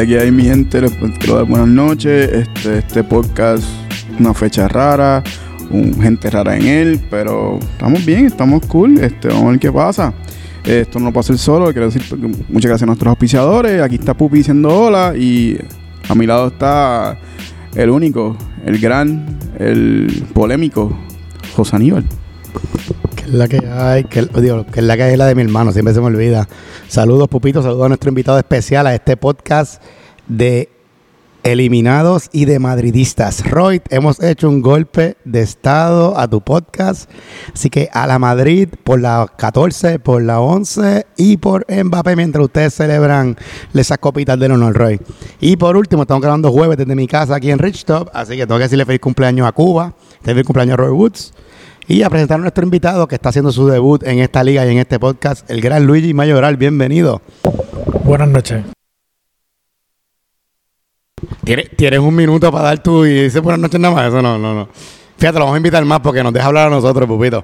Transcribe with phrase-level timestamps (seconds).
[0.00, 2.30] Aquí hay mi gente, les quiero dar buenas noches.
[2.32, 3.64] Este, este podcast,
[4.20, 5.24] una fecha rara,
[5.70, 8.98] un, gente rara en él, pero estamos bien, estamos cool.
[8.98, 10.14] Este, vamos a ver qué pasa.
[10.64, 12.02] Esto no pasa el solo, quiero decir
[12.48, 13.82] muchas gracias a nuestros auspiciadores.
[13.82, 15.58] Aquí está Pupi diciendo hola y
[16.08, 17.18] a mi lado está
[17.74, 20.96] el único, el gran, el polémico,
[21.56, 22.04] José Aníbal.
[23.28, 25.70] Es la que hay, que, digo, que es la que hay la de mi hermano,
[25.70, 26.48] siempre se me olvida.
[26.88, 29.82] Saludos, Pupito, saludos a nuestro invitado especial a este podcast
[30.28, 30.70] de
[31.42, 33.44] eliminados y de madridistas.
[33.44, 37.10] Roy, hemos hecho un golpe de estado a tu podcast.
[37.52, 42.42] Así que a la Madrid por la 14, por la 11 y por Mbappé mientras
[42.42, 43.36] ustedes celebran
[43.74, 45.00] esas copitas del honor, Roy.
[45.38, 48.08] Y por último, estamos grabando jueves desde mi casa aquí en Richtop.
[48.14, 51.34] Así que tengo que decirle feliz cumpleaños a Cuba, feliz cumpleaños a Roy Woods.
[51.90, 54.72] Y a presentar a nuestro invitado que está haciendo su debut en esta liga y
[54.72, 56.58] en este podcast, el gran Luigi Mayoral.
[56.58, 57.22] Bienvenido.
[58.04, 58.62] Buenas noches.
[61.76, 64.08] ¿Tienes, un minuto para dar tú y dices buenas noches nada más.
[64.08, 64.68] Eso no, no, no.
[65.16, 67.42] Fíjate, lo vamos a invitar más porque nos deja hablar a nosotros, Pupito.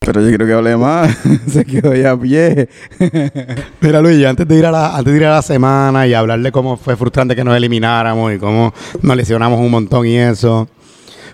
[0.00, 1.16] Pero yo creo que hable más.
[1.48, 2.68] Se quedó ya a pie.
[3.80, 6.50] Mira, Luis, antes de, ir a la, antes de ir a la semana y hablarle
[6.50, 10.68] cómo fue frustrante que nos elimináramos y cómo nos lesionamos un montón y eso.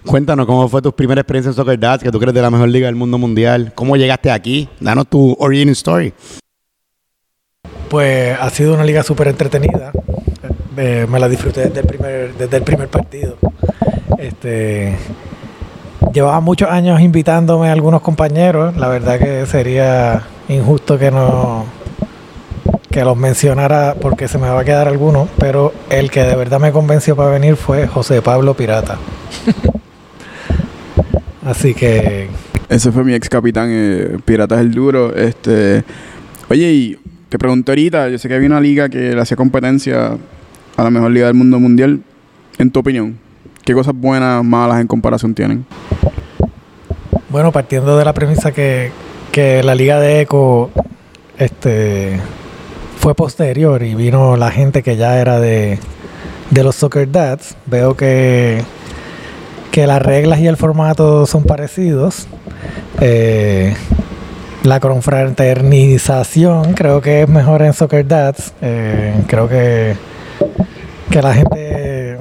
[0.06, 2.68] Cuéntanos cómo fue tu primera experiencia en Soccer Dads, que tú crees de la mejor
[2.68, 3.72] liga del mundo mundial.
[3.74, 4.68] ¿Cómo llegaste aquí?
[4.80, 6.12] Danos tu origin story.
[7.88, 9.92] Pues ha sido una liga súper entretenida
[10.74, 13.36] me la disfruté desde el primer, desde el primer partido.
[14.18, 14.96] Este,
[16.12, 18.76] llevaba muchos años invitándome a algunos compañeros.
[18.76, 21.64] La verdad que sería injusto que no
[22.90, 26.60] que los mencionara porque se me va a quedar alguno, pero el que de verdad
[26.60, 28.98] me convenció para venir fue José Pablo Pirata.
[31.44, 32.28] Así que
[32.68, 35.14] ese fue mi ex capitán, eh, Pirata es el duro.
[35.14, 35.84] Este,
[36.48, 40.16] oye, y te pregunto ahorita, yo sé que había una liga que le hacía competencia
[40.76, 42.00] a la mejor liga del mundo mundial,
[42.58, 43.18] en tu opinión,
[43.64, 45.64] ¿qué cosas buenas, malas en comparación tienen?
[47.28, 48.92] Bueno, partiendo de la premisa que,
[49.64, 50.70] la liga de Eco
[51.38, 52.20] este,
[52.98, 55.78] fue posterior y vino la gente que ya era de,
[56.52, 58.62] los Soccer Dads, veo que,
[59.74, 62.28] que las reglas y el formato son parecidos.
[63.00, 63.74] Eh,
[64.62, 68.52] la confraternización creo que es mejor en Soccer Dads.
[68.62, 69.96] Eh, creo que
[71.10, 72.18] que la gente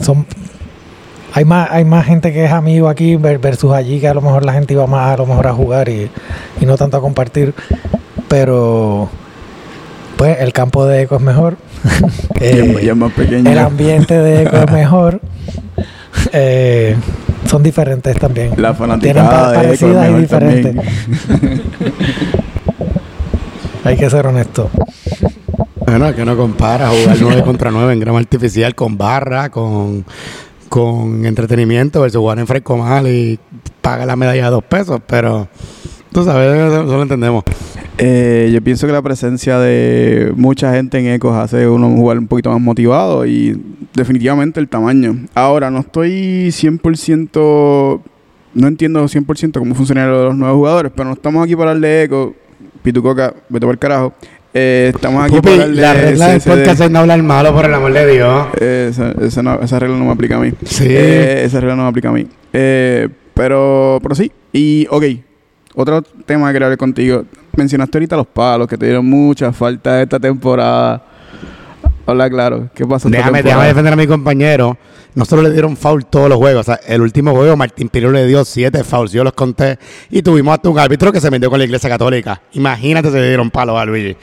[0.00, 0.24] son
[1.34, 4.46] hay más hay más gente que es amigo aquí versus allí que a lo mejor
[4.46, 6.10] la gente iba más a lo mejor a jugar y,
[6.62, 7.52] no tanto a compartir
[8.28, 9.10] pero
[10.16, 11.58] pues el campo de eco es mejor
[12.40, 13.50] eh, más pequeño.
[13.50, 15.20] el ambiente de eco es mejor
[16.34, 16.96] eh,
[17.46, 18.52] son diferentes también.
[18.56, 20.76] La fanaticada de es mejor y diferentes.
[23.84, 24.70] hay que ser honesto.
[25.86, 30.04] Bueno, es que no compara jugar 9 contra 9 en grama artificial con barra, con,
[30.68, 33.38] con entretenimiento versus jugar en fresco mal y
[33.80, 35.46] paga la medalla de dos pesos, pero
[36.10, 37.44] tú sabes, eso lo entendemos.
[37.98, 42.26] Eh, yo pienso que la presencia de mucha gente en Ecos hace uno jugar un
[42.26, 43.60] poquito más motivado y
[43.94, 45.26] definitivamente el tamaño.
[45.34, 48.00] Ahora, no estoy 100%,
[48.54, 51.70] no entiendo 100% cómo funciona lo de los nuevos jugadores, pero no estamos aquí para
[51.70, 52.34] hablar de Eco.
[52.82, 54.12] Pitucoca, vete por el carajo.
[54.52, 57.74] Eh, estamos aquí para darle La regla del podcast es no hablar malo, por el
[57.74, 58.46] amor de Dios.
[58.60, 60.52] esa, esa, regla no me aplica a mí.
[60.64, 60.86] Sí.
[60.88, 62.26] Eh, esa regla no me aplica a mí.
[62.52, 64.30] Eh, pero, pero sí.
[64.52, 65.04] Y, ok.
[65.74, 67.24] Otro tema que quería hablar contigo.
[67.56, 71.02] Mencionaste ahorita los palos, que te dieron mucha falta esta temporada.
[72.06, 72.68] Hola, claro.
[72.74, 73.08] ¿Qué pasó?
[73.08, 74.76] Déjame, déjame defender a mi compañero
[75.14, 76.60] no solo le dieron foul todos los juegos.
[76.62, 79.12] O sea, el último juego Martín Pirio le dio siete fouls.
[79.12, 79.78] Yo los conté.
[80.10, 82.40] Y tuvimos hasta un árbitro que se metió con la iglesia católica.
[82.52, 84.16] Imagínate si le dieron palo a Luigi.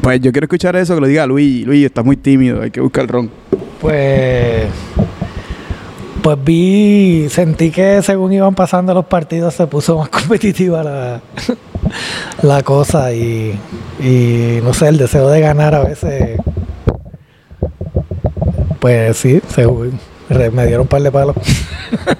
[0.00, 1.64] Pues yo quiero escuchar eso, que lo diga Luigi.
[1.64, 2.62] Luigi, estás muy tímido.
[2.62, 3.30] Hay que buscar el ron.
[3.80, 4.66] Pues...
[6.22, 11.20] Pues vi, sentí que según iban pasando los partidos se puso más competitiva la,
[12.42, 13.58] la cosa y,
[14.00, 16.38] y no sé, el deseo de ganar a veces
[18.84, 19.66] pues sí, se,
[20.50, 21.34] me dieron un par de palos.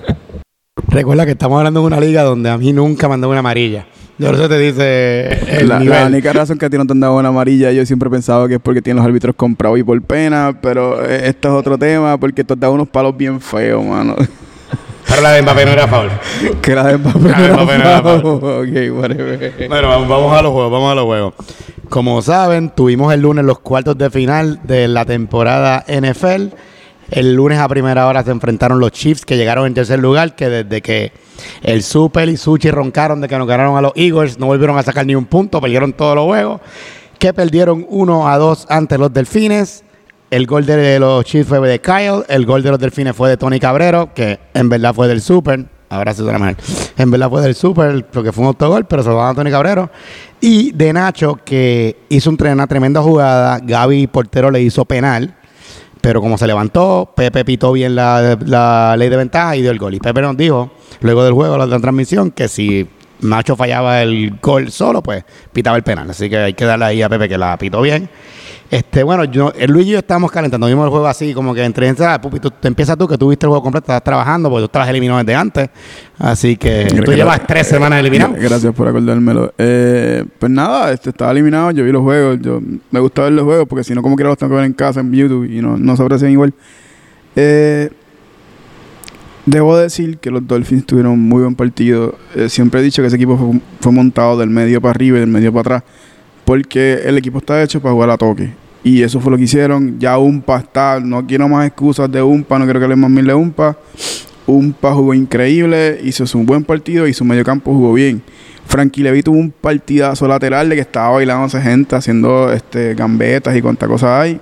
[0.88, 3.40] Recuerda que estamos hablando de una liga donde a mí nunca me han dado una
[3.40, 3.86] amarilla.
[4.16, 7.18] Yo eso te dice la, la, única razón que a ti no te han dado
[7.18, 10.00] una amarilla, yo siempre he pensado que es porque tienen los árbitros comprados y por
[10.00, 13.84] pena, pero eh, esto es otro tema, porque te has dado unos palos bien feos,
[13.84, 14.16] mano.
[15.14, 16.10] Pero la de Mbappé no era foul.
[16.60, 18.20] Que la de Mbappé, no, era foul.
[18.24, 19.68] ok, whatever.
[19.68, 21.34] Bueno, vamos a los juegos, vamos a los juegos.
[21.88, 26.48] Como saben, tuvimos el lunes los cuartos de final de la temporada NFL.
[27.12, 30.48] El lunes a primera hora se enfrentaron los Chiefs que llegaron en tercer lugar, que
[30.48, 31.12] desde que
[31.62, 34.82] el Super y Suchi roncaron de que nos ganaron a los Eagles, no volvieron a
[34.82, 36.60] sacar ni un punto, perdieron todos los juegos,
[37.20, 39.84] que perdieron 1 a 2 ante los Delfines.
[40.30, 43.36] El gol de los Chiefs fue de Kyle, el gol de los Delfines fue de
[43.36, 45.66] Tony Cabrero, que en verdad fue del Super.
[45.90, 46.56] Ahora se suena mal.
[46.98, 49.90] En verdad fue del Super, porque fue un autogol, pero se lo a Tony Cabrero.
[50.40, 53.60] Y de Nacho, que hizo un, una tremenda jugada.
[53.62, 55.34] Gaby Portero le hizo penal.
[56.00, 59.78] Pero como se levantó, Pepe pitó bien la, la ley de ventaja y dio el
[59.78, 59.94] gol.
[59.94, 62.88] Y Pepe nos dijo, luego del juego, la transmisión, que si
[63.24, 66.08] Nacho fallaba el gol solo, pues pitaba el penal.
[66.10, 68.08] Así que hay que darle ahí a Pepe que la pitó bien.
[68.70, 71.62] Este, bueno, yo, el Luis y yo estábamos calentando, vimos el juego así, como que
[71.62, 74.48] entre entradas, pupi, tú, te empiezas tú, que tú viste el juego completo, estás trabajando,
[74.48, 75.68] porque tú estabas eliminado desde antes.
[76.18, 78.34] Así que tú llevas tres semanas eliminado.
[78.36, 79.52] Gracias por acordármelo.
[79.58, 82.60] Eh, pues nada, este, estaba eliminado, yo vi los juegos, yo
[82.90, 84.72] me gusta ver los juegos porque si no como quiera los tengo que ver en
[84.72, 86.52] casa, en YouTube y no, no se aprecian igual.
[87.36, 87.90] Eh,
[89.46, 92.16] debo decir que los Dolphins tuvieron muy buen partido.
[92.34, 95.30] Eh, siempre he dicho que ese equipo fue, montado del medio para arriba y del
[95.30, 95.82] medio para atrás
[96.44, 98.52] porque el equipo está hecho para jugar a toque.
[98.82, 99.98] Y eso fue lo que hicieron.
[99.98, 103.26] Ya Umpa está, no quiero más excusas de Umpa, no quiero que le más mil
[103.26, 103.76] de Umpa.
[104.46, 108.22] Umpa jugó increíble, hizo un buen partido y su mediocampo jugó bien.
[108.66, 113.56] Frankie Levy tuvo un partidazo lateral de que estaba bailando esa gente, haciendo este, gambetas
[113.56, 114.38] y cuánta cosa hay.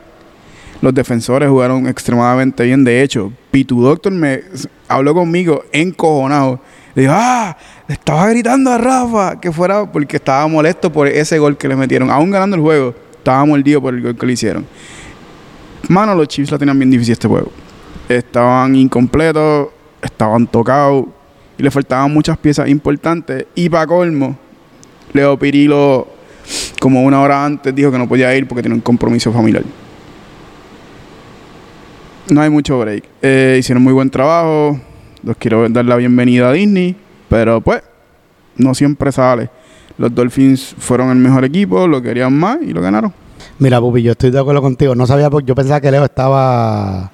[0.82, 2.82] Los defensores jugaron extremadamente bien.
[2.82, 4.42] De hecho, Pitu Doctor me
[4.88, 6.60] habló conmigo encojonado.
[6.96, 7.56] Le dijo, ah,
[7.86, 11.76] le estaba gritando a Rafa que fuera porque estaba molesto por ese gol que le
[11.76, 12.10] metieron.
[12.10, 14.66] Aún ganando el juego, estaba mordido por el gol que le hicieron.
[15.88, 17.52] Mano, los Chiefs la tenían bien difícil este juego.
[18.08, 19.68] Estaban incompletos,
[20.02, 21.06] estaban tocados
[21.56, 23.46] y le faltaban muchas piezas importantes.
[23.54, 24.36] Y para colmo,
[25.12, 26.08] Leo Pirilo,
[26.80, 29.62] como una hora antes, dijo que no podía ir porque tenía un compromiso familiar.
[32.28, 33.04] No hay mucho break.
[33.20, 34.78] Eh, hicieron muy buen trabajo.
[35.22, 36.96] Los quiero dar la bienvenida a Disney.
[37.28, 37.82] Pero pues,
[38.56, 39.50] no siempre sale.
[39.98, 43.12] Los Dolphins fueron el mejor equipo, lo querían más y lo ganaron.
[43.58, 44.94] Mira, Pupi, yo estoy de acuerdo contigo.
[44.94, 47.10] No sabía, por- yo pensaba que Leo estaba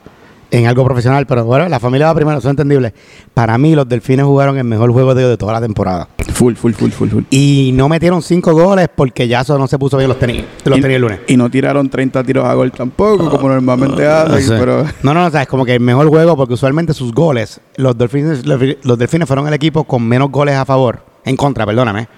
[0.51, 2.95] en algo profesional, pero bueno, la familia va primero, eso es entendible.
[3.35, 6.09] Para mí, los Delfines jugaron el mejor juego de, de toda la temporada.
[6.33, 7.23] Full, full, full, full, full.
[7.31, 10.79] Y no metieron cinco goles porque ya eso no se puso bien los tenis, los
[10.79, 11.21] y, tenis el lunes.
[11.27, 14.33] y no tiraron 30 tiros a gol tampoco, como normalmente hacen.
[14.33, 14.57] No, sé.
[14.59, 17.61] Pero no, no, o sea, es como que el mejor juego porque usualmente sus goles,
[17.77, 21.67] los Delfines, los, los Delfines fueron el equipo con menos goles a favor, en contra,
[21.67, 22.09] perdóname,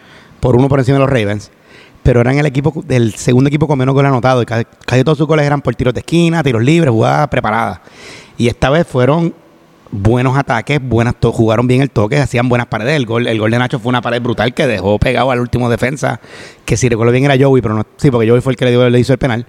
[0.41, 1.50] por uno por encima de los Ravens.
[2.02, 4.43] Pero eran el equipo del segundo equipo con menos goles anotados.
[4.43, 7.81] Y casi, todos sus goles eran por tiros de esquina, tiros libres, jugadas preparadas.
[8.38, 9.35] Y esta vez fueron
[9.91, 12.97] buenos ataques, buenas jugaron bien el toque, hacían buenas paredes.
[12.97, 15.69] El gol, el gol de Nacho fue una pared brutal que dejó pegado al último
[15.69, 16.20] defensa,
[16.64, 18.70] que si recuerdo bien era Joey, pero no, sí, porque Joey fue el que le,
[18.70, 19.46] dio, le hizo el penal.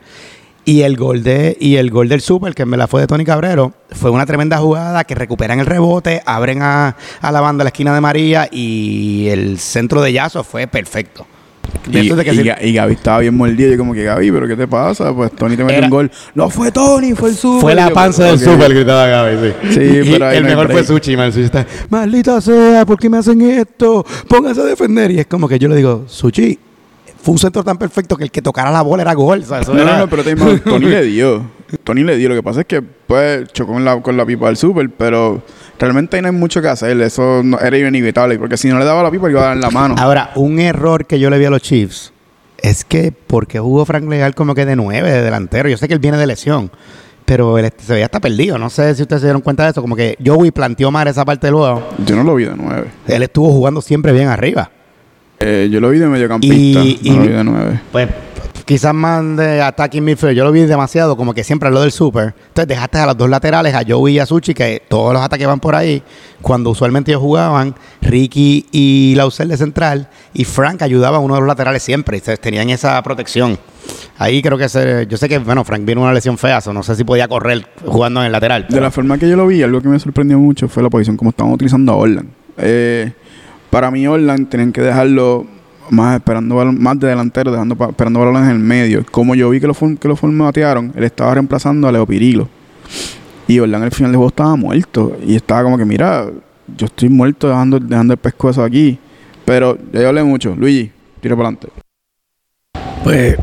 [0.64, 3.26] Y el gol de y el gol del Super, que en verdad fue de Tony
[3.26, 7.70] Cabrero, fue una tremenda jugada que recuperan el rebote, abren a, a la banda la
[7.70, 11.26] esquina de María y el centro de Yazo fue perfecto.
[11.92, 13.72] Y, eso de que y sí- Ga- y Gaby estaba bien mordido.
[13.72, 15.14] Yo como que Gaby, ¿pero qué te pasa?
[15.14, 16.12] Pues Tony te metió Era- un gol.
[16.36, 17.62] No fue Tony, fue el super.
[17.62, 19.74] Fue la Yo, panza del super, gritaba Gaby, sí.
[19.74, 20.84] Sí, Y pero ahí el no mejor fue.
[20.84, 21.32] Suchi, man.
[21.32, 24.06] Suchi está, maldita sea, ¿por qué me hacen esto?
[24.28, 25.12] Pónganse a defender.
[25.12, 26.58] Y es como que yo le digo, Suchi,
[27.22, 29.42] fue un centro tan perfecto que el que tocara la bola era gol.
[29.44, 31.44] o sea, eso No, era- no, no, pero te Tony le dio.
[31.84, 32.30] Tony le dio.
[32.30, 35.42] Lo que pasa es que pues chocó con la, con la pipa del super, pero
[35.80, 37.00] realmente ahí no hay mucho que hacer.
[37.02, 39.62] Eso no- era inevitable, porque si no le daba la pipa, iba a dar en
[39.62, 39.96] la mano.
[39.98, 42.12] Ahora, un error que yo le vi a los Chiefs
[42.58, 45.70] es que porque jugó Frank Legal como que de nueve, de delantero.
[45.70, 46.70] Yo sé que él viene de lesión,
[47.26, 48.58] pero él se veía hasta perdido.
[48.58, 49.82] No sé si ustedes se dieron cuenta de eso.
[49.82, 51.88] Como que Joey planteó mal esa parte del juego.
[52.06, 52.88] Yo no lo vi de nueve.
[53.08, 54.70] Él estuvo jugando siempre bien arriba.
[55.42, 56.56] Eh, yo lo vi de mediocampista.
[56.82, 57.80] Y- no y- lo vi de nueve.
[57.92, 58.08] Pues
[58.66, 60.36] quizás más de attacking midfield.
[60.36, 62.34] Yo lo vi demasiado, como que siempre lo del super.
[62.48, 65.46] Entonces dejaste a los dos laterales, a Joey y a Suchi, que todos los ataques
[65.48, 66.02] van por ahí.
[66.42, 71.42] Cuando usualmente ellos jugaban, Ricky y Lausel de central y Frank ayudaba a uno de
[71.42, 72.18] los laterales siempre.
[72.18, 73.58] Y tenían esa protección.
[74.18, 76.84] Ahí creo que se, yo sé que, bueno, Frank vino una lesión fea, so no
[76.84, 78.68] sé si podía correr jugando en el lateral.
[78.70, 81.18] De la forma que yo lo vi, algo que me sorprendió mucho fue la posición
[81.18, 82.30] como estaban utilizando a Orland.
[82.58, 83.12] Eh,
[83.72, 85.48] para mí, Orland tenían que dejarlo
[85.90, 89.04] más esperando más de delantero, dejando esperando balones en el medio.
[89.10, 92.48] Como yo vi que lo, que lo formatearon, él estaba reemplazando a Leo Pirilo.
[93.48, 95.18] Y Orland al final del juego estaba muerto.
[95.26, 96.28] Y estaba como que, mira,
[96.78, 99.00] yo estoy muerto dejando, dejando el pescuezo aquí.
[99.46, 100.54] Pero ya yo hablé mucho.
[100.56, 101.70] Luigi, tira para adelante.
[103.04, 103.38] Pues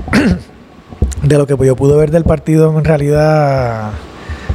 [1.23, 3.92] de lo que yo pude ver del partido, en realidad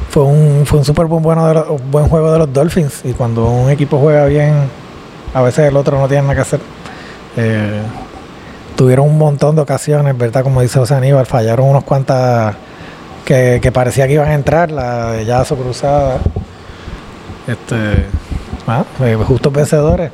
[0.08, 3.02] fue un, fue un súper buen, buen juego de los Dolphins.
[3.04, 4.54] Y cuando un equipo juega bien,
[5.34, 6.60] a veces el otro no tiene nada que hacer.
[7.36, 7.82] Eh,
[8.76, 10.44] tuvieron un montón de ocasiones, ¿verdad?
[10.44, 12.54] Como dice José Aníbal, fallaron unos cuantas
[13.24, 16.20] que, que parecía que iban a entrar, la de Yazo cruzada.
[17.46, 18.06] Este,
[18.66, 20.12] ah, eh, justos vencedores.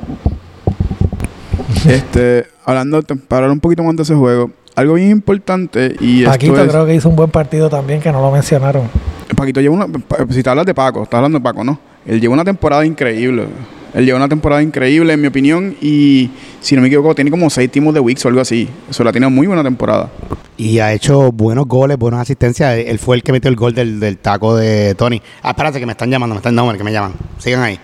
[1.87, 6.53] este, hablando, para hablar un poquito más de ese juego, algo bien importante y Paquito
[6.53, 6.71] esto es...
[6.71, 8.89] creo que hizo un buen partido también, que no lo mencionaron.
[9.35, 9.87] Paquito lleva una...
[10.29, 11.79] Si te hablas de Paco, estás hablando de Paco, ¿no?
[12.05, 13.47] Él lleva una temporada increíble.
[13.93, 16.29] Él lleva una temporada increíble, en mi opinión, y
[16.61, 18.69] si no me equivoco, tiene como seis timos de Wix o algo así.
[18.89, 20.09] Eso la tiene muy buena temporada.
[20.57, 22.77] Y ha hecho buenos goles, buenas asistencias.
[22.77, 25.21] Él fue el que metió el gol del, del taco de Tony.
[25.41, 27.13] Ah, espérate, que me están llamando, me están no, que me llaman.
[27.37, 27.79] Sigan ahí.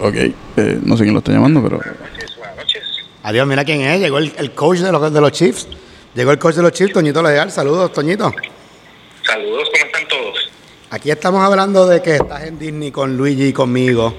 [0.00, 1.78] Ok, eh, no sé quién lo está llamando, pero...
[1.78, 2.82] Buenas noches.
[3.22, 4.00] Adiós, mira quién es.
[4.00, 5.68] Llegó el, el coach de los, de los Chiefs.
[6.14, 7.50] Llegó el coach de los Chiefs, Toñito Leal.
[7.50, 8.32] Saludos, Toñito.
[9.22, 10.50] Saludos, ¿cómo están todos?
[10.90, 14.14] Aquí estamos hablando de que estás en Disney con Luigi y conmigo.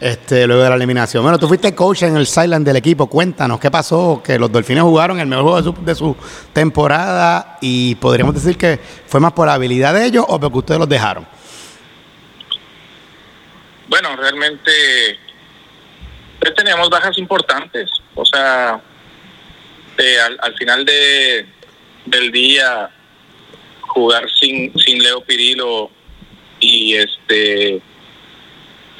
[0.00, 1.22] Este, luego de la eliminación.
[1.22, 3.06] Bueno, tú fuiste coach en el sideline del equipo.
[3.06, 4.22] Cuéntanos, ¿qué pasó?
[4.24, 6.16] Que los Dolphines jugaron el mejor juego de su, de su
[6.54, 10.78] temporada y podríamos decir que fue más por la habilidad de ellos o porque ustedes
[10.78, 11.26] los dejaron.
[13.88, 14.72] Bueno, realmente
[16.38, 17.90] pues, teníamos bajas importantes.
[18.14, 18.80] O sea,
[19.98, 21.46] eh, al, al final de,
[22.06, 22.88] del día,
[23.82, 25.90] jugar sin, sin Leo Pirilo
[26.58, 27.82] y este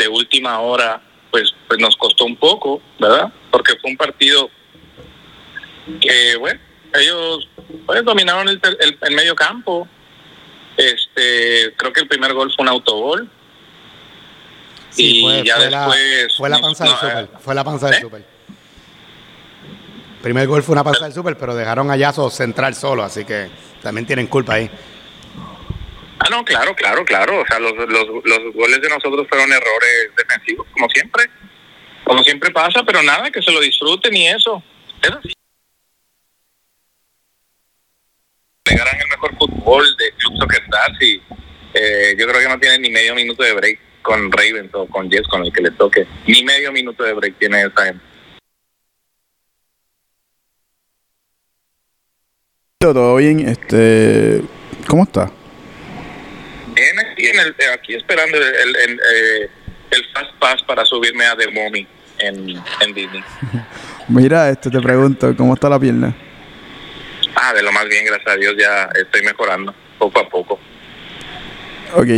[0.01, 3.33] de última hora, pues, pues nos costó un poco, ¿verdad?
[3.51, 4.51] Porque fue un partido
[6.01, 6.61] que, bueno,
[6.95, 7.49] ellos
[7.87, 9.87] pues, dominaron el, el- el medio campo.
[10.77, 13.29] Este, creo que el primer gol fue un autogol.
[14.97, 17.29] y ya la, después fue la panza del super.
[17.41, 18.01] Fue la panza del ¿eh?
[18.01, 18.25] super.
[20.23, 23.49] Primer gol fue una panza del super, pero dejaron a Yaso central solo, así que
[23.83, 24.71] también tienen culpa ahí.
[26.21, 27.41] Ah, no, claro, claro, claro.
[27.41, 31.25] O sea, los, los, los goles de nosotros fueron errores defensivos, como siempre.
[32.05, 34.63] Como siempre pasa, pero nada, que se lo disfruten y eso.
[35.03, 35.33] Es así.
[38.63, 40.63] Pegarán el mejor fútbol de Club Soccer
[41.01, 41.23] y
[41.73, 45.11] eh, yo creo que no tienen ni medio minuto de break con Ravens o con
[45.11, 46.07] Jets, con el que le toque.
[46.27, 48.05] Ni medio minuto de break tiene esa gente.
[52.79, 54.43] Todo bien, este...
[54.87, 55.31] ¿Cómo está?
[57.21, 59.51] Aquí, en el, aquí esperando el, el, el, eh,
[59.91, 61.87] el Fast Pass para subirme a The Mommy
[62.19, 63.23] en, en Disney.
[64.09, 66.15] Mira, este, te pregunto, ¿cómo está la pierna?
[67.37, 70.59] Ah, de lo más bien, gracias a Dios, ya estoy mejorando poco a poco.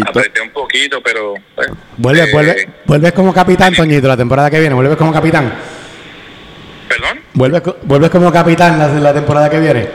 [0.07, 1.35] Apreté un poquito, pero...
[1.57, 4.75] bueno, Vuelves, eh, vuelves, vuelves como capitán, Toñito, la temporada que viene.
[4.75, 5.53] Vuelves como capitán.
[6.89, 7.21] ¿Perdón?
[7.33, 9.89] Vuelves, vuelves como capitán la, la temporada que viene.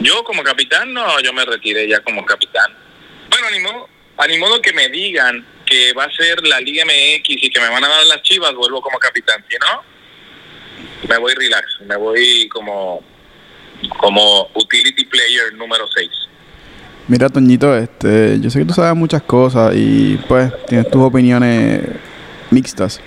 [0.00, 2.81] Yo como capitán, no, yo me retiré ya como capitán.
[3.32, 6.84] Bueno, ni modo, a ni modo que me digan que va a ser la Liga
[6.84, 9.42] MX y que me van a dar las chivas, vuelvo como capitán.
[9.48, 9.82] Si no,
[11.08, 13.02] me voy relax, me voy como,
[13.98, 16.10] como utility player número 6.
[17.08, 21.80] Mira, Toñito, este, yo sé que tú sabes muchas cosas y pues tienes tus opiniones
[22.50, 23.00] mixtas.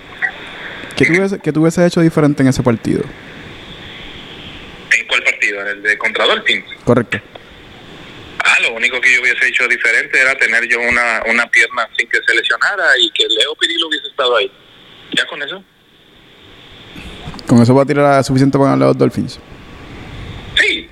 [0.95, 3.03] ¿Qué tú, hubiese, qué tú hubieses hecho diferente en ese partido?
[4.91, 5.61] ¿En cuál partido?
[5.61, 6.65] ¿En el de contra Dolphins?
[6.83, 7.19] Correcto.
[8.47, 12.07] Ah, lo único que yo hubiese hecho diferente era tener yo una, una pierna sin
[12.07, 14.51] que se lesionara y que Leo Pirilo hubiese estado ahí.
[15.17, 15.63] Ya con eso.
[17.47, 19.39] ¿Con eso va a tirar suficiente para ganar a los Dolphins?
[20.61, 20.87] Sí,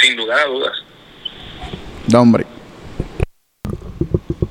[0.00, 0.72] sin lugar a dudas.
[2.06, 2.46] Da hombre.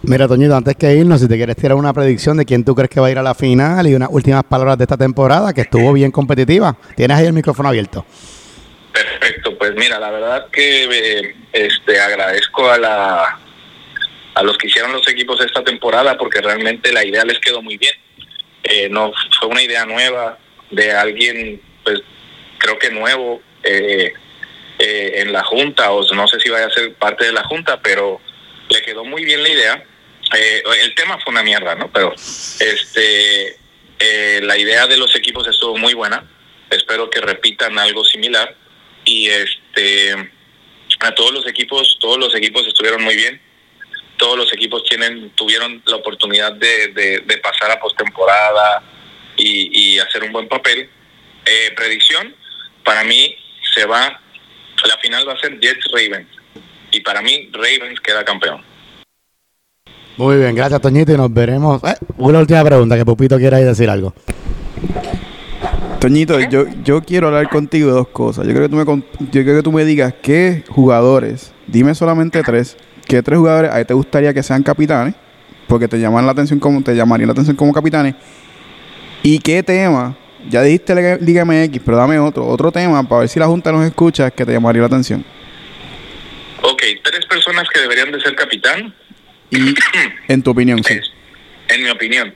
[0.03, 2.89] Mira, Toñito, antes que irnos, si te quieres tirar una predicción de quién tú crees
[2.91, 5.61] que va a ir a la final y unas últimas palabras de esta temporada, que
[5.61, 8.05] estuvo bien competitiva, tienes ahí el micrófono abierto.
[8.91, 13.39] Perfecto, pues mira, la verdad que eh, este agradezco a la
[14.33, 17.77] a los que hicieron los equipos esta temporada porque realmente la idea les quedó muy
[17.77, 17.93] bien.
[18.63, 20.37] Eh, no fue una idea nueva
[20.69, 22.01] de alguien, pues
[22.57, 24.13] creo que nuevo eh,
[24.79, 27.81] eh, en la junta o no sé si vaya a ser parte de la junta,
[27.81, 28.21] pero
[28.69, 29.83] le quedó muy bien la idea.
[30.81, 31.91] El tema fue una mierda, ¿no?
[31.91, 33.57] Pero este
[34.41, 36.23] la idea de los equipos estuvo muy buena.
[36.69, 38.55] Espero que repitan algo similar
[39.05, 40.31] y este
[40.99, 43.41] a todos los equipos todos los equipos estuvieron muy bien
[44.17, 48.83] todos los equipos tienen tuvieron la oportunidad de, de, de pasar a postemporada
[49.37, 50.89] y, hacer un buen papel
[51.45, 52.35] Eh, predicción
[52.83, 53.35] para mí
[53.73, 54.19] se va
[54.87, 56.29] la final va a ser Jets Ravens
[56.91, 58.63] y para mí Ravens queda campeón
[60.17, 61.81] Muy bien, gracias, Toñito, y nos veremos.
[61.83, 64.13] Eh, una última pregunta, que Pupito quiera decir algo.
[66.01, 68.47] Toñito, yo, yo quiero hablar contigo de dos cosas.
[68.47, 68.83] Yo creo que tú me,
[69.31, 72.75] yo creo que tú me digas qué jugadores, dime solamente tres,
[73.07, 75.13] qué tres jugadores a ti te gustaría que sean capitanes,
[75.67, 78.15] porque te llaman la atención como te llamarían la atención como capitanes,
[79.21, 80.17] y qué tema,
[80.49, 83.71] ya dijiste Liga- Liga MX, pero dame otro, otro tema para ver si la Junta
[83.71, 85.23] nos escucha que te llamaría la atención.
[86.63, 88.91] ok tres personas que deberían de ser capitán
[89.51, 89.75] Y
[90.29, 90.93] en tu opinión, sí.
[90.93, 91.11] es,
[91.67, 92.33] en mi opinión.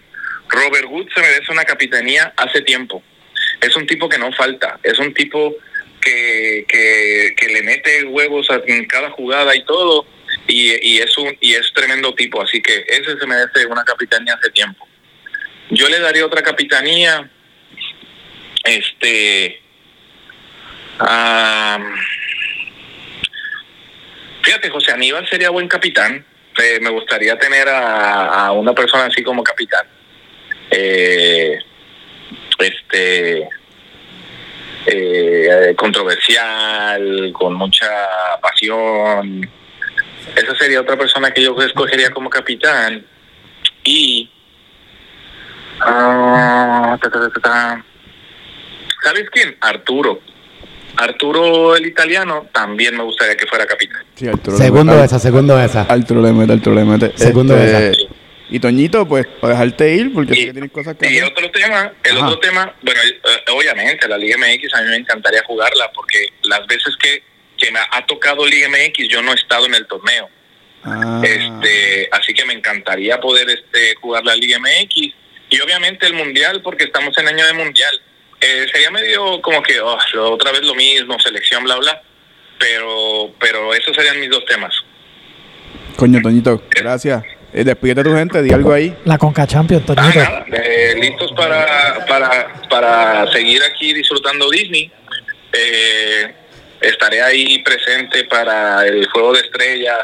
[0.50, 3.02] Robert Wood se merece una capitanía hace tiempo.
[3.66, 5.56] Es un tipo que no falta, es un tipo
[6.02, 10.06] que, que, le mete huevos en cada jugada y todo,
[10.48, 14.36] y, y es un y es tremendo tipo, así que ese se merece una capitanía
[14.36, 14.88] hace tiempo.
[15.72, 17.30] Yo le daría otra capitanía,
[18.64, 19.60] este,
[21.00, 21.80] a-
[24.44, 26.24] fíjate, José Aníbal sería buen capitán.
[26.62, 29.86] Eh, me gustaría tener a, a una persona así como capitán.
[30.72, 31.60] Eh,
[32.60, 33.50] este
[34.86, 37.88] eh, controversial, con mucha
[38.42, 39.50] pasión.
[40.36, 43.06] Esa sería otra persona que yo escogería como capitán.
[43.84, 44.30] Y.
[45.82, 47.86] ah, ta, ta, ta, ta, ta.
[49.04, 49.56] ¿Sabes quién?
[49.62, 50.20] Arturo.
[50.98, 54.04] Arturo el italiano también me gustaría que fuera capitán.
[54.16, 55.82] Sí, Arturo Segundo esa, segundo esa.
[55.82, 57.12] Arturo le mete, Arturo le mete.
[57.16, 58.16] Segundo Este, esa.
[58.50, 61.32] Y Toñito, pues, para dejarte ir, porque sé Y- que tienes cosas que Y hacer.
[61.32, 62.28] otro tema, el Ajá.
[62.28, 66.66] otro tema, bueno, eh, obviamente la Liga MX a mí me encantaría jugarla porque las
[66.68, 67.24] veces que,
[67.58, 70.30] que me ha tocado Liga MX yo no he estado en el torneo.
[70.84, 74.96] Ah, Este, así que me encantaría poder este jugar la Liga MX
[75.50, 78.00] y obviamente el Mundial porque estamos en año de Mundial.
[78.42, 79.98] Eh, sería medio como que oh,
[80.32, 82.02] otra vez lo mismo, selección, bla, bla.
[82.60, 84.74] Pero, pero esos serían mis dos temas.
[85.98, 87.24] Coño, Toñito, gracias.
[87.56, 88.94] Eh, despídete a tu gente, di algo ahí.
[89.06, 94.92] La Conca Champions, Ah, nada, eh, listos para, para, para seguir aquí disfrutando Disney.
[95.54, 96.36] Eh,
[96.82, 100.04] estaré ahí presente para el juego de estrellas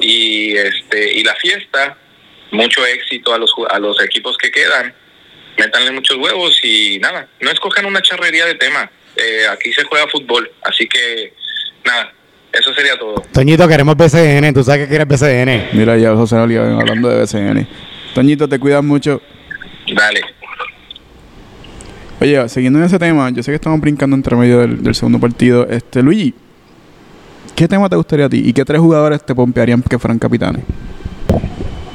[0.00, 1.98] y este y la fiesta.
[2.52, 4.94] Mucho éxito a los a los equipos que quedan.
[5.58, 8.90] Métanle muchos huevos y nada, no escojan una charrería de tema.
[9.14, 11.34] Eh, aquí se juega fútbol, así que
[11.84, 12.14] nada,
[12.52, 13.14] eso sería todo.
[13.32, 14.52] Toñito, queremos BCN.
[14.54, 15.68] Tú sabes que quieres BCN.
[15.78, 17.66] Mira, ya José Oliva hablando de BCN.
[18.14, 19.20] Toñito, te cuidas mucho.
[19.96, 20.20] Dale.
[22.20, 25.18] Oye, siguiendo en ese tema, yo sé que estamos brincando entre medio del, del segundo
[25.18, 25.66] partido.
[25.68, 26.34] Este, Luigi,
[27.56, 28.42] ¿qué tema te gustaría a ti?
[28.44, 30.62] ¿Y qué tres jugadores te pompearían que fueran capitanes?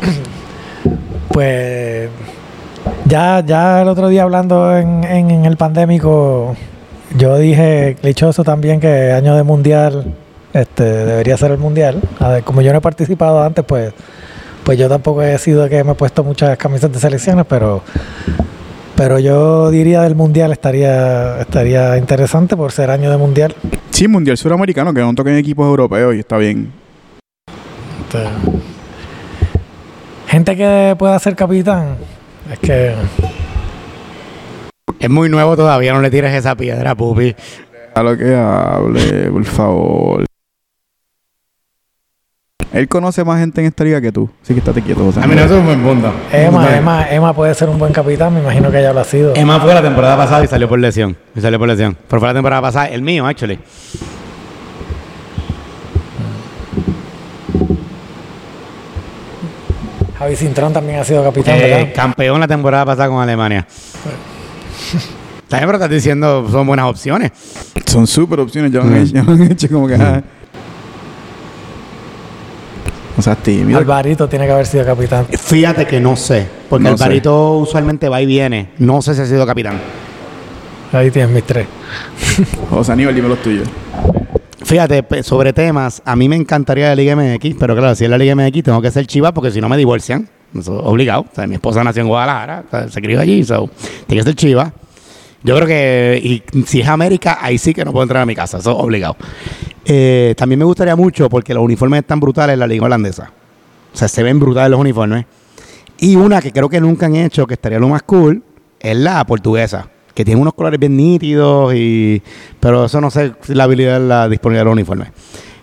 [1.29, 2.09] Pues
[3.05, 6.55] ya, ya el otro día hablando en, en- en el pandémico,
[7.17, 10.15] yo dije clichoso también que año de mundial
[10.53, 12.01] este debería ser el mundial.
[12.19, 13.93] A ver, como yo no he participado antes, pues,
[14.63, 17.83] pues yo tampoco he sido que me he puesto muchas camisas de selecciones, pero
[18.95, 23.55] pero yo diría del mundial estaría estaría interesante por ser año de mundial.
[23.91, 26.71] Sí, Mundial Suramericano, que no toquen equipos europeos y está bien.
[28.01, 28.23] Este,
[30.27, 31.95] gente que pueda ser capitán,
[32.51, 32.93] es que
[34.99, 37.35] Es muy nuevo todavía, no le tires esa piedra, pupi.
[37.93, 40.26] A lo que hable, por favor.
[42.73, 44.29] Él conoce más gente en esta liga que tú.
[44.43, 45.21] Así que estate quieto, José.
[45.23, 46.11] A mí no eso es un buen punto.
[46.31, 49.33] Emma, Emma, Emma puede ser un buen capitán, me imagino que ya lo ha sido.
[49.35, 51.15] Emma fue la temporada pasada y salió por lesión.
[51.35, 51.95] Y salió por lesión.
[52.09, 53.57] Pero fue la temporada pasada, el mío, actually.
[60.17, 63.65] Javi Cintrón también ha sido capitán, Eh, campeón la temporada pasada con Alemania.
[65.47, 67.31] También, pero estás diciendo son buenas opciones.
[67.85, 68.69] Son súper opciones.
[68.71, 68.97] Ya lo han, Mm.
[69.03, 69.95] hecho, ya lo han hecho como que.
[73.17, 73.79] O sea, tímido.
[73.79, 75.25] Alvarito tiene que haber sido capitán.
[75.25, 76.47] Fíjate que no sé.
[76.69, 78.69] Porque No Alvarito usualmente va y viene.
[78.77, 79.79] No sé si ha sido capitán.
[80.93, 81.67] Ahí tienes mis tres.
[82.69, 83.67] José Aníbal, dime los tuyos.
[84.63, 88.09] Fíjate, pe- sobre temas, a mí me encantaría la Liga MX, pero claro, si es
[88.09, 90.27] la Liga MX tengo que ser chiva porque si no me divorcian.
[90.57, 91.21] Eso es obligado.
[91.31, 93.69] O sea, mi esposa nació en Guadalajara, o sea, se crió allí, so,
[94.07, 94.71] tiene que ser chiva.
[95.43, 98.35] Yo creo que, y si es América, ahí sí que no puedo entrar a mi
[98.35, 99.15] casa, eso es obligado.
[99.85, 103.31] Eh, también me gustaría mucho porque los uniformes están brutales en la Liga Holandesa.
[103.93, 105.25] O sea, se ven brutales los uniformes.
[105.99, 108.43] Y una que creo que nunca han hecho, que estaría lo más cool,
[108.79, 112.21] es la portuguesa, que tiene unos colores bien nítidos, y
[112.59, 115.09] pero eso no sé la habilidad es la disponibilidad de los uniformes.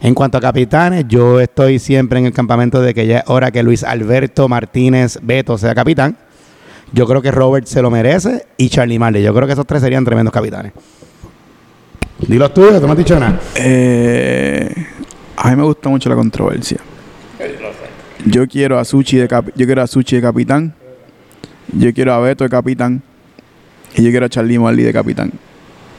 [0.01, 3.51] En cuanto a capitanes, yo estoy siempre en el campamento de que ya es hora
[3.51, 6.17] que Luis Alberto Martínez Beto sea capitán.
[6.95, 9.23] Yo creo que Robert se lo merece y Charlie Marley.
[9.23, 10.73] Yo creo que esos tres serían tremendos capitanes.
[12.29, 13.41] Dilo tú, tú no has dicho nada.
[13.57, 14.73] Eh,
[15.37, 16.79] a mí me gusta mucho la controversia.
[18.27, 20.75] Yo quiero a Suchi de capi- yo quiero a Suchi de capitán.
[21.77, 23.03] Yo quiero a Beto de capitán.
[23.97, 25.33] Y yo quiero a Charlie Marley de capitán.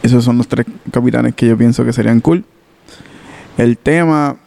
[0.02, 2.46] Esos son los tres capitanes que yo pienso que serían cool.
[3.58, 4.38] El tema,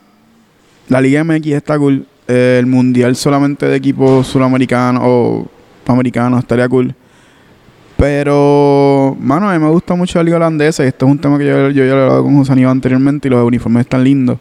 [0.88, 2.06] la Liga MX está cool.
[2.26, 5.46] El mundial solamente de equipos suramericanos o
[5.92, 6.94] americanos estaría cool.
[7.96, 11.36] Pero, mano, a mí me gusta mucho la liga holandesa y esto es un tema
[11.36, 14.38] que yo, ya he hablado con José Aníbal anteriormente y los uniformes están lindos.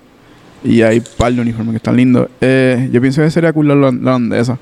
[0.64, 2.30] Y hay un par de uniformes que están lindos.
[2.40, 4.60] Eh, yo pienso que sería cool la holandesa.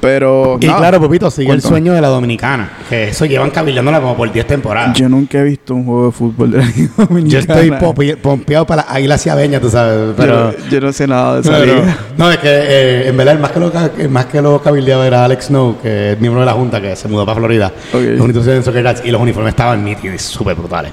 [0.00, 0.56] Pero.
[0.58, 2.70] Y nada, claro, Pupito, sigue el sueño de la dominicana.
[2.88, 4.96] Que eso llevan cabildeándola como por 10 temporadas.
[4.96, 7.40] Yo, Yo nunca he visto un juego de fútbol de la Liga Dominicana.
[7.40, 10.14] estoy popi- pompeado para la águila ciabeña, tú sabes.
[10.16, 11.98] Pero yo no sé nada de esa pero- liga.
[12.16, 13.70] no, es que eh, en verdad el más que lo,
[14.08, 17.06] más que lo cabildeaba era Alex Snow, que es miembro de la Junta, que se
[17.06, 17.70] mudó para Florida.
[17.92, 20.92] Los uniformes de Soccer Dats, y los uniformes estaban nítidos y súper brutales.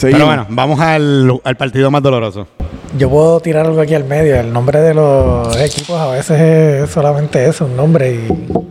[0.00, 2.46] Pero bueno, vamos al, al partido más doloroso.
[2.96, 4.36] Yo puedo tirar algo aquí al medio.
[4.36, 8.12] El nombre de los equipos a veces es solamente eso, un nombre.
[8.12, 8.28] Y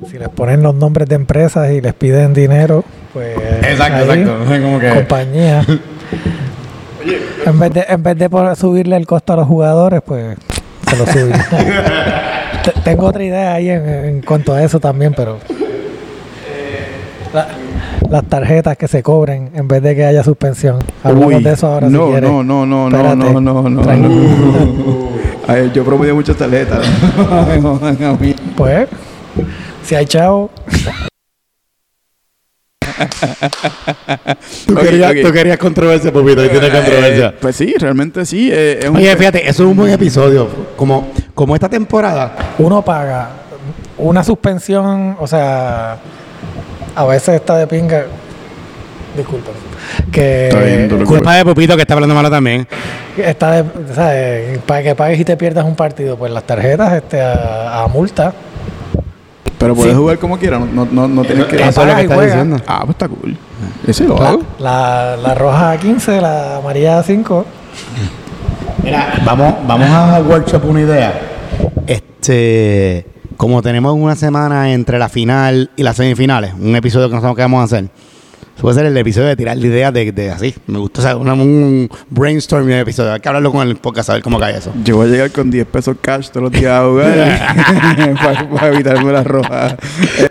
[0.09, 3.35] si les ponen los nombres de empresas y les piden dinero, pues.
[3.63, 4.61] Exacto, ahí, exacto.
[4.63, 5.65] Como que- Compañía.
[7.45, 10.37] en, vez de, en vez de por subirle el costo a los jugadores, pues
[10.89, 11.33] se lo suben.
[12.63, 15.37] Te- Tengo otra idea ahí en, en cuanto a eso también, pero.
[17.33, 17.47] la-
[18.13, 20.77] las tarjetas que se cobren en vez de que haya suspensión.
[21.03, 22.29] Hablamos Uy, de eso ahora no, si quieres.
[22.29, 23.33] no, no, no, no, Espérate.
[23.33, 25.09] no, no, no.
[25.47, 26.85] Ay, yo prometí muchas tarjetas.
[28.55, 28.87] Pues,
[29.83, 30.51] si hay chavo,
[34.67, 37.27] Tú, querías, tú querías controversia, Pupito, y tiene controversia.
[37.29, 38.51] Eh, pues sí, realmente sí.
[38.53, 40.47] eh, es un Oye, fíjate, eso es un buen episodio.
[40.77, 43.29] Como, como esta temporada, uno paga
[43.97, 45.97] una suspensión, o sea,
[46.95, 48.05] a veces está de pinga.
[49.17, 49.53] Disculpen.
[50.11, 52.67] Que bien, culpa de Pupito que está hablando malo también.
[53.17, 54.57] está de, ¿sabes?
[54.59, 58.33] Para que pagues y te pierdas un partido, pues las tarjetas este, a, a multa.
[59.59, 59.97] Pero puedes Sí.
[59.99, 61.55] jugar como quieras, no, no, no tienes que...
[61.57, 62.33] Eso es lo que y está juegas.
[62.33, 62.57] diciendo.
[62.67, 63.37] Ah, pues está cool.
[63.87, 64.41] Ese lo La, hago.
[64.59, 67.45] la, la roja a 15, la amarilla a 5.
[68.83, 71.13] Mira, vamos, vamos a workshop una idea.
[71.87, 73.05] Este,
[73.37, 77.35] como tenemos una semana entre la final y las semifinales, un episodio que no sabemos
[77.37, 77.89] qué vamos a hacer.
[78.61, 80.53] Puede ser el episodio de tirar la idea de, de así.
[80.67, 83.11] Me gusta o sea, una- un brainstorming de episodio.
[83.11, 84.71] Hay que hablarlo con el podcast a ver cómo cae eso.
[84.83, 88.67] Yo voy a llegar con 10 pesos cash todos los días a jugar para, para
[88.67, 89.69] evitarme la roja.
[90.19, 90.29] Eh,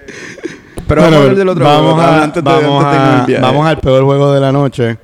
[0.87, 3.41] Pero vamos a hablar del otro vamos juego, a- antes de- vamos antes de a-
[3.41, 4.97] vamos al peor juego de la noche.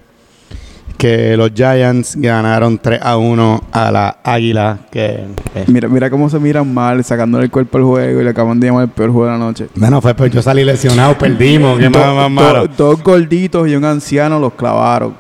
[0.99, 4.79] Que los Giants ganaron 3 a 1 a la Águila.
[4.91, 8.31] Que, que- Mira, mira cómo se miran mal, sacándole el cuerpo al juego y le
[8.31, 9.69] acaban de llamar el peor juego de la noche.
[9.77, 11.79] bueno, fue pues yo salí lesionado, perdimos.
[11.79, 12.67] ¿Qué más, malo?
[12.77, 15.15] dos gorditos y un anciano los clavaron.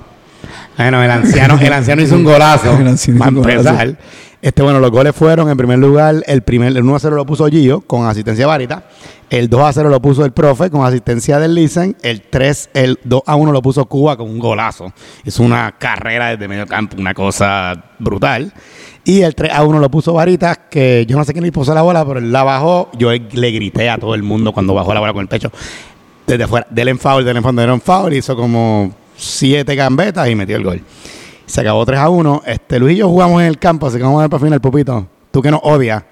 [0.77, 2.77] Bueno, el anciano, el anciano hizo un golazo.
[2.81, 3.45] El anciano para hizo un
[3.77, 3.97] golazo.
[4.41, 7.27] Este, bueno, los goles fueron, en primer lugar, el primer, el 1 a 0 lo
[7.27, 8.85] puso Gio con asistencia Varita.
[9.31, 11.97] El 2 a 0 lo puso el profe con asistencia del Lisen.
[12.03, 14.93] El 3, el 2 a 1 lo puso Cuba con un golazo.
[15.25, 18.53] Es una carrera desde medio campo, una cosa brutal.
[19.05, 21.75] Y el 3 a 1 lo puso Varita, que yo no sé quién le puso
[21.75, 22.91] la bola, pero él la bajó.
[22.97, 25.51] Yo le grité a todo el mundo cuando bajó la bola con el pecho.
[26.29, 30.29] Desde afuera, del en foul, del en foul, del en foul, hizo como siete gambetas
[30.29, 30.81] y metió el gol.
[31.49, 32.43] Se acabó 3 a 1.
[32.47, 34.61] Este, Luis y yo jugamos en el campo, así que vamos a ver para final,
[34.61, 35.07] Pupito.
[35.31, 36.03] Tú que nos odias,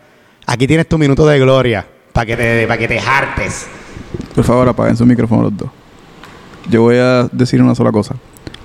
[0.46, 3.66] aquí tienes tu minuto de gloria para que te, para que te hartes.
[4.34, 5.68] Por favor, apaguen su micrófono los dos.
[6.70, 8.14] Yo voy a decir una sola cosa.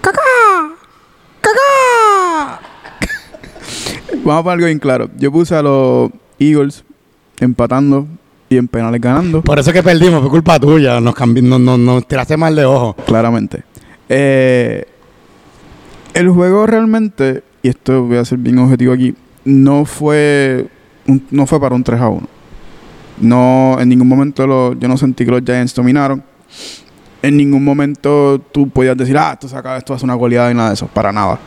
[4.24, 5.10] Vamos a poner algo bien claro.
[5.18, 6.84] Yo puse a los Eagles
[7.40, 8.08] empatando
[8.50, 11.00] y en penales ganando, Por eso que perdimos, fue culpa tuya.
[11.00, 12.96] Nos, cambi- nos, nos, nos tiraste mal de ojo.
[13.06, 13.64] claramente.
[14.10, 14.86] Eh,
[16.14, 20.68] el juego realmente, y esto voy a ser bien objetivo aquí, no fue,
[21.32, 22.28] no fue para un 3 a 1.
[23.22, 26.24] No, en ningún momento lo- yo no sentí que los Giants dominaron.
[27.22, 30.56] En ningún momento tú podías decir, ah, esto se acaba, esto ser una goleada y
[30.56, 30.88] nada de eso.
[30.88, 31.38] Para nada.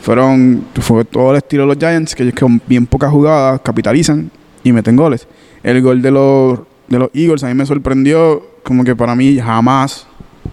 [0.00, 4.30] Fueron, fue todo el estilo de los Giants, que ellos con bien pocas jugadas capitalizan
[4.62, 5.26] y meten goles.
[5.62, 9.38] El gol de los, de los Eagles a mí me sorprendió, como que para mí
[9.38, 10.06] jamás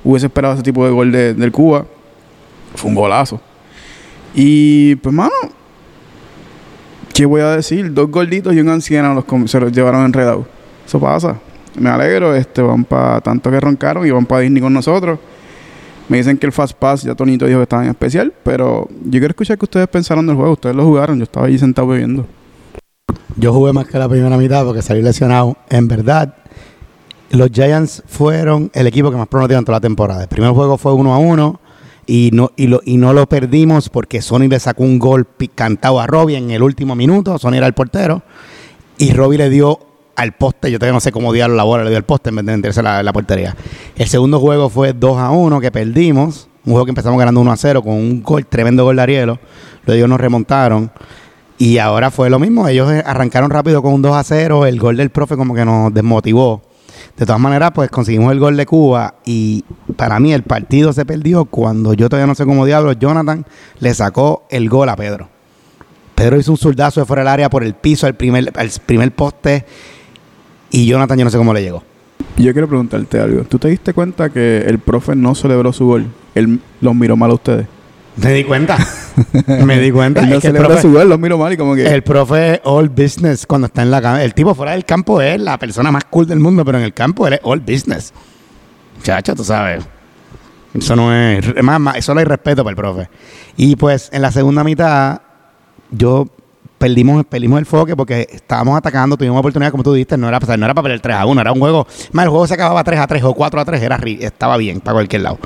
[0.04, 1.86] hubiese esperado ese tipo de gol de- del Cuba.
[2.76, 3.40] Fue un golazo.
[4.34, 5.32] Y pues, mano,
[7.14, 7.94] ¿qué voy a decir?
[7.94, 10.46] Dos gorditos y un anciano los se los llevaron enredados.
[10.86, 11.40] Eso pasa.
[11.80, 15.20] Me alegro, este, van para tanto que roncaron y van para Disney con nosotros.
[16.10, 19.12] Me dicen que el Fast Pass, ya Tonito dijo que estaba en especial, pero yo
[19.12, 20.54] quiero escuchar que ustedes pensaron del juego.
[20.54, 22.26] Ustedes lo jugaron, yo estaba allí sentado bebiendo.
[23.38, 25.56] Yo jugué más que la primera mitad porque salí lesionado.
[25.70, 26.36] En verdad,
[27.30, 30.24] los Giants fueron el equipo que más pronosticaron en toda la temporada.
[30.24, 31.60] El primer juego fue 1 a 1
[32.14, 36.02] y no, y, lo, y no lo perdimos porque Sony le sacó un gol cantado
[36.02, 37.40] a Robbie en el último minuto.
[37.40, 38.22] Sony era el portero
[38.98, 39.80] y Robbie le dio
[40.18, 40.70] al poste.
[40.70, 42.58] Yo todavía no sé cómo diablo la bola le dio al poste en vez de
[42.58, 43.56] meterse la, la portería.
[43.96, 46.50] El segundo juego fue 2 a 1 que perdimos.
[46.66, 49.40] Un juego que empezamos ganando 1 a 0 con un gol, tremendo gol de Arielo.
[49.86, 50.92] Luego ellos nos remontaron.
[51.60, 52.68] Y ahora fue lo mismo.
[52.68, 54.66] Ellos arrancaron rápido con un 2 a 0.
[54.66, 56.62] El gol del profe como que nos desmotivó.
[57.18, 59.16] De todas maneras, pues conseguimos el gol de Cuba.
[59.26, 59.64] Y
[59.96, 63.46] para mí el partido se perdió cuando yo todavía no sé cómo diablos, Jonathan
[63.80, 65.30] le sacó el gol a Pedro.
[66.16, 69.12] Pedro hizo un soldazo de fuera del área por el piso al primer, al primer
[69.12, 69.66] poste.
[70.70, 71.84] Y Jonathan yo no sé cómo le llegó.
[72.38, 73.44] Yo quiero preguntarte algo.
[73.44, 76.08] ¿Tú te diste cuenta que el profe no celebró su gol?
[76.36, 77.68] Él los miró mal a ustedes.
[78.18, 78.78] Me di cuenta.
[79.66, 80.22] Me di cuenta.
[80.26, 81.86] No profe- su gol, los miró mal y como que...
[81.86, 84.24] El profe es all business cuando está en la cama.
[84.24, 86.94] El tipo fuera del campo es la persona más cool del mundo, pero en el
[86.94, 88.14] campo él es all business.
[89.04, 89.84] Chacho, tú sabes.
[90.74, 91.64] Eso no es.
[91.64, 93.10] Más, más, eso no hay respeto para el profe.
[93.58, 95.22] Y pues en la segunda mitad,
[95.92, 96.28] yo
[96.78, 100.46] perdimos, perdimos el foque porque estábamos atacando, tuvimos oportunidad, como tú dijiste, no era, o
[100.46, 101.86] sea, no era para perder 3 a 1, era un juego.
[102.12, 104.80] Más el juego se acababa 3 a 3 o 4 a 3, era, estaba bien
[104.80, 105.38] para cualquier lado.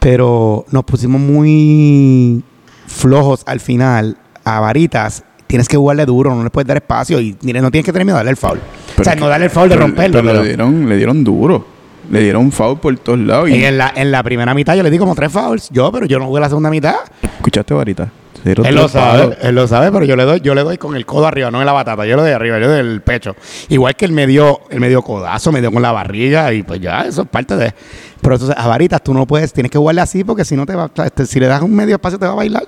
[0.00, 2.42] Pero nos pusimos muy
[2.90, 5.24] flojos al final a varitas.
[5.46, 8.16] Tienes que jugarle duro, no le puedes dar espacio y no tienes que tener miedo
[8.16, 8.60] de darle el foul.
[8.98, 10.18] o sea, no darle el foul de pero- romperlo.
[10.20, 11.66] Pero, pero- le, dieron, le dieron duro.
[12.10, 13.48] Le dieron foul por todos lados.
[13.50, 15.68] Y y en la, en la primera mitad yo le di como tres fouls.
[15.70, 16.94] Yo, pero yo no jugué la segunda mitad.
[17.22, 18.10] escuchaste, Varita.
[18.44, 21.04] Él lo sabe, él lo sabe, pero yo le doy, yo le doy con el
[21.04, 23.36] codo arriba, no en la batata, yo le doy arriba, yo le doy el pecho.
[23.68, 26.62] Igual que él me dio, él me dio codazo, me dio con la barriga y
[26.62, 27.74] pues ya, eso es parte de.
[28.20, 30.74] Pero entonces a varitas tú no puedes, tienes que jugarle así porque si no te
[30.74, 32.64] va, este, si le das un medio espacio te va a bailar.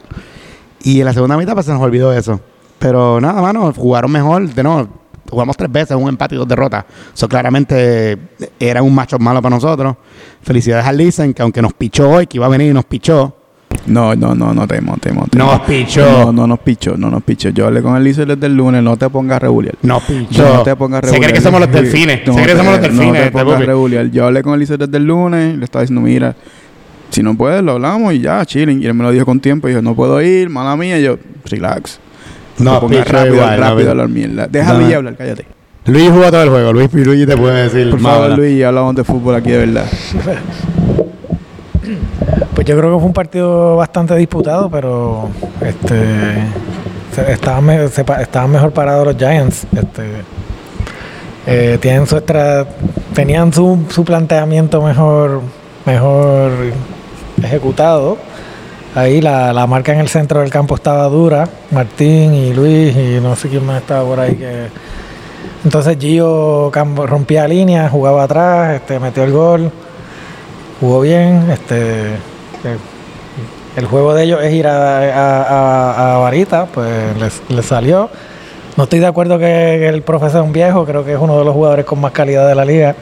[0.83, 2.41] Y en la segunda mitad pues se nos olvidó eso.
[2.79, 4.89] Pero nada, mano, jugaron mejor, de no,
[5.31, 6.85] jugamos tres veces, un empate y dos derrotas.
[7.15, 8.19] Eso claramente
[8.61, 9.97] era un macho malo para nosotros.
[10.43, 13.37] Felicidades a Lisen, que aunque nos pichó hoy, que iba a venir y nos pichó.
[13.87, 15.45] No, no, no, no temo, temo, temo.
[15.45, 16.03] Nos pichó.
[16.27, 17.49] No, no nos pichó, no nos pichó.
[17.51, 19.75] Yo hablé con el Lícer desde el lunes, no te pongas a regular.
[19.83, 20.43] Nos pichó.
[20.57, 21.31] No te pongas a Se regular.
[21.31, 22.21] cree que somos los delfines.
[22.27, 23.33] No Se cree que somos los delfines.
[23.33, 24.07] No te pongas regular.
[24.11, 26.37] Yo hablé con el Lícer desde el lunes, le estaba diciendo, mira,
[27.11, 28.83] si no puedes, lo hablamos y ya, chilling.
[28.83, 30.99] Y él me lo dijo con tiempo y dijo, no puedo ir, mala mía.
[30.99, 31.99] Y yo, relax.
[32.59, 33.89] No, pongas pichó rápido, igual, no, rápido pichó.
[33.89, 34.47] a hablar mierda.
[34.47, 34.81] Deja a No.
[34.81, 35.47] Luis hablar, cállate.
[35.87, 36.73] Luis jugó todo el juego.
[36.73, 37.91] Luis Luigi te puede decir.
[37.91, 38.39] Por favor.
[38.39, 39.87] Luis, hablamos de fútbol aquí de verdad.
[42.55, 45.29] Pues yo creo que fue un partido bastante disputado, pero
[45.61, 46.45] este
[47.29, 49.67] estaban, mejor parados los Giants.
[49.75, 50.23] Este,
[51.47, 52.67] eh, tienen su estra-
[53.15, 55.41] tenían su, su planteamiento mejor,
[55.87, 56.53] mejor
[57.43, 58.17] ejecutado.
[58.95, 61.49] Ahí la, la marca en el centro del campo estaba dura.
[61.71, 64.67] Martín y Luis y no sé quién más estaba por ahí que.
[65.65, 66.71] Entonces Gio
[67.07, 69.71] rompía línea, jugaba atrás, este, metió el gol
[70.83, 71.51] jugó bien.
[71.51, 72.77] Este, eh,
[73.77, 78.11] el juego de ellos es ir a, a, a- a Varita, pues les, les salió.
[78.77, 81.39] No estoy de acuerdo que, que el profesor es un viejo, creo que es uno
[81.39, 82.95] de los jugadores con más calidad de la liga,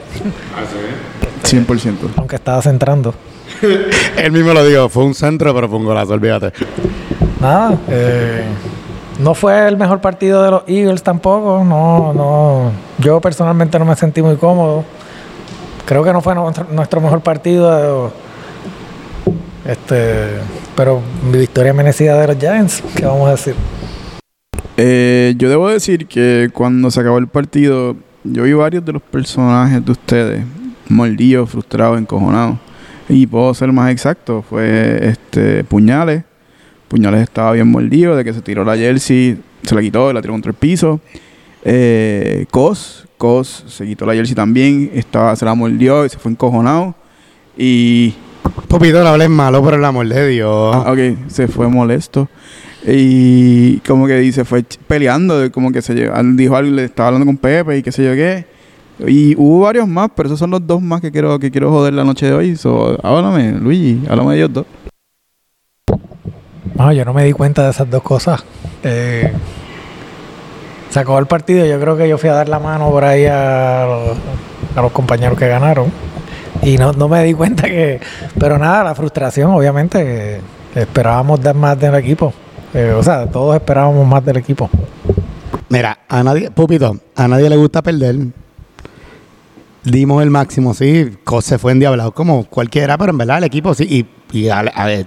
[1.43, 1.95] 100%.
[2.17, 3.13] aunque estaba centrando.
[4.17, 4.89] Él mismo lo dijo.
[4.89, 6.13] Fue un centro, pero fue un golazo.
[6.13, 6.51] Olvídate.
[7.39, 8.43] Nada, eh,
[9.19, 11.63] no fue el mejor partido de los Eagles tampoco.
[11.63, 12.71] No, no.
[12.99, 14.83] Yo personalmente no me sentí muy cómodo.
[15.91, 18.13] Creo que no fue nuestro, mejor partido.
[19.65, 20.37] Este,
[20.73, 23.55] pero victoria merecida de los Giants, ¿qué vamos a decir?
[24.77, 29.01] Eh, yo debo decir que cuando se acabó el partido, yo vi varios de los
[29.01, 30.45] personajes de ustedes
[30.87, 32.57] mordidos, frustrados, encojonados.
[33.09, 36.23] Y puedo ser más exacto, fue este Puñales.
[36.87, 40.21] Puñales estaba bien mordido de que se tiró la jersey, se la quitó y la
[40.21, 41.01] tiró contra el piso.
[41.63, 46.31] Eh, Cos, Cos se quitó la jersey también, estaba, se la mordió y se fue
[46.31, 46.95] encojonado.
[47.57, 48.13] Y
[48.67, 50.75] Popito, no hables malo, pero el amor de Dios.
[50.75, 52.27] Ah, ok, se fue molesto.
[52.85, 56.85] Y como que dice, fue peleando, de como que se lle- al- dijo algo, le
[56.85, 58.45] estaba hablando con Pepe y qué sé yo qué.
[59.07, 61.93] Y hubo varios más, pero esos son los dos más que quiero, que quiero joder
[61.93, 62.55] la noche de hoy.
[62.55, 64.65] So, háblame, Luigi, háblame de ellos dos.
[66.75, 68.43] No, yo no me di cuenta de esas dos cosas.
[68.83, 69.31] Eh,
[70.91, 73.25] se acabó el partido, yo creo que yo fui a dar la mano por ahí
[73.25, 74.17] a, los-
[74.77, 75.91] a los compañeros que ganaron.
[76.61, 77.99] Y no, no me di cuenta que...
[78.39, 80.39] Pero nada, la frustración, obviamente,
[80.75, 82.31] esperábamos dar más del equipo.
[82.73, 84.69] Eh, o sea, todos esperábamos más del equipo.
[85.69, 88.15] Mira, a nadie, Pupito, a nadie le gusta perder.
[89.83, 91.11] Dimos el máximo, sí.
[91.23, 94.05] Cos se fue endiablado como cualquiera, pero en verdad el equipo sí.
[94.31, 94.49] Y, y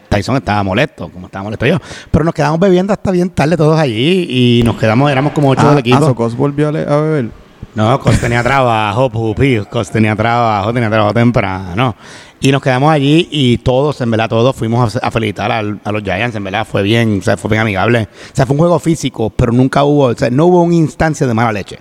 [0.08, 1.78] Tyson estaba molesto, como estaba molesto yo.
[2.10, 5.62] Pero nos quedamos bebiendo hasta bien tarde todos allí y nos quedamos, éramos como ocho
[5.64, 6.00] Ah, del ah, equipo.
[6.00, 7.30] so Cos volvió a, beber.
[7.76, 9.58] No, Cos tenía trabajo, pupi.
[9.70, 11.94] Cos tenía trabajo, tenía trabajo temprano.
[12.40, 15.92] Y nos quedamos allí y todos, en verdad, todos fuimos a, a felicitar al- a,
[15.92, 16.34] los Giants.
[16.36, 18.02] En verdad, fue bien, o sea, fue bien amigable.
[18.12, 21.26] O sea, fue un juego físico, pero nunca hubo, o sea, no hubo una instancia
[21.26, 21.78] de mala leche.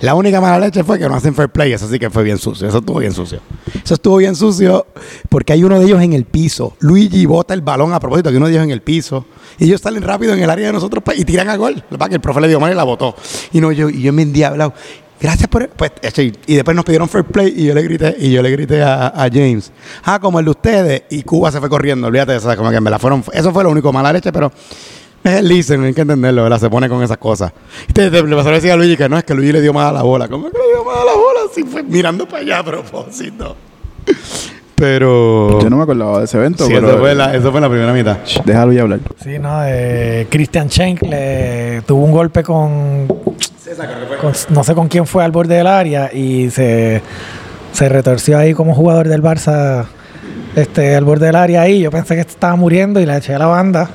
[0.00, 1.72] La única mala leche fue que no hacen fair play.
[1.72, 2.66] Eso sí que fue bien sucio.
[2.66, 3.40] Eso estuvo bien sucio.
[3.84, 4.86] Eso estuvo bien sucio
[5.28, 6.74] porque hay uno de ellos en el piso.
[6.80, 9.26] Luigi bota el balón a propósito, que uno de ellos en el piso.
[9.58, 11.84] Y ellos salen rápido en el área de nosotros pa- y tiran a gol.
[12.08, 13.14] Que el profe le dio mal y la botó.
[13.52, 14.72] Y no, yo, y yo me endiablado.
[15.20, 15.68] Gracias por...
[15.68, 18.50] Pues, eso, y, después nos pidieron fair play y yo le grité, y yo le
[18.50, 19.70] grité a, James.
[20.04, 21.02] Ah, como el de ustedes.
[21.10, 22.06] Y Cuba se fue corriendo.
[22.06, 22.56] Olvídate de eso.
[22.56, 23.22] Como que en verdad fueron...
[23.34, 24.50] Eso fue lo único mala leche, pero...
[25.24, 26.58] Es el listen, hay que entenderlo, ¿verdad?
[26.58, 27.52] Se pone con esas cosas.
[27.88, 29.60] Y te, te- le pasó a decir a Luigi que no, es que Luigi le
[29.60, 30.28] dio más a la bola.
[30.28, 31.40] ¿Cómo es que le dio más a la bola?
[31.54, 33.56] Si fue mirando para allá a propósito.
[34.74, 35.60] Pero...
[35.60, 37.68] Yo no me acordaba de ese evento, Sí, pero eso fue, la, eso fue la
[37.68, 38.16] primera mitad.
[38.46, 39.00] Déjalo ya hablar.
[39.22, 45.04] Sí, no, eh, Christian Schenk le tuvo un golpe con, con- no sé con quién
[45.06, 47.02] fue al borde del área y se,
[47.72, 49.84] se retorció ahí como jugador del Barça
[50.56, 51.80] este al borde del área ahí.
[51.82, 53.90] Yo pensé que estaba muriendo y le eché a la banda.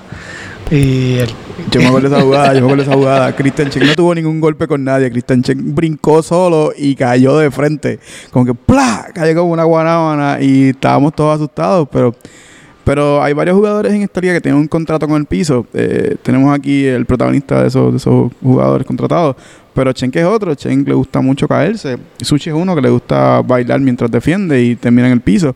[0.72, 1.30] Y el-
[1.72, 3.36] Yo me acuerdo de esa jugada, yo me acuerdo de esa jugada.
[3.36, 5.12] Christian Chen no tuvo ningún golpe con nadie.
[5.12, 8.00] Christian Chen brincó solo y cayó de frente.
[8.32, 9.08] Como que ¡plá!
[9.14, 12.16] Cayó como una guanábana y estábamos todos asustados, pero...
[12.84, 15.66] Pero hay varios jugadores en esta liga que tienen un contrato con el piso.
[15.74, 19.36] Eh, tenemos aquí el protagonista de esos, de esos jugadores contratados.
[19.74, 20.54] Pero Chen que es otro.
[20.54, 21.98] Chen le gusta mucho caerse.
[22.22, 25.56] Sushi es uno que le gusta bailar mientras defiende y termina en el piso.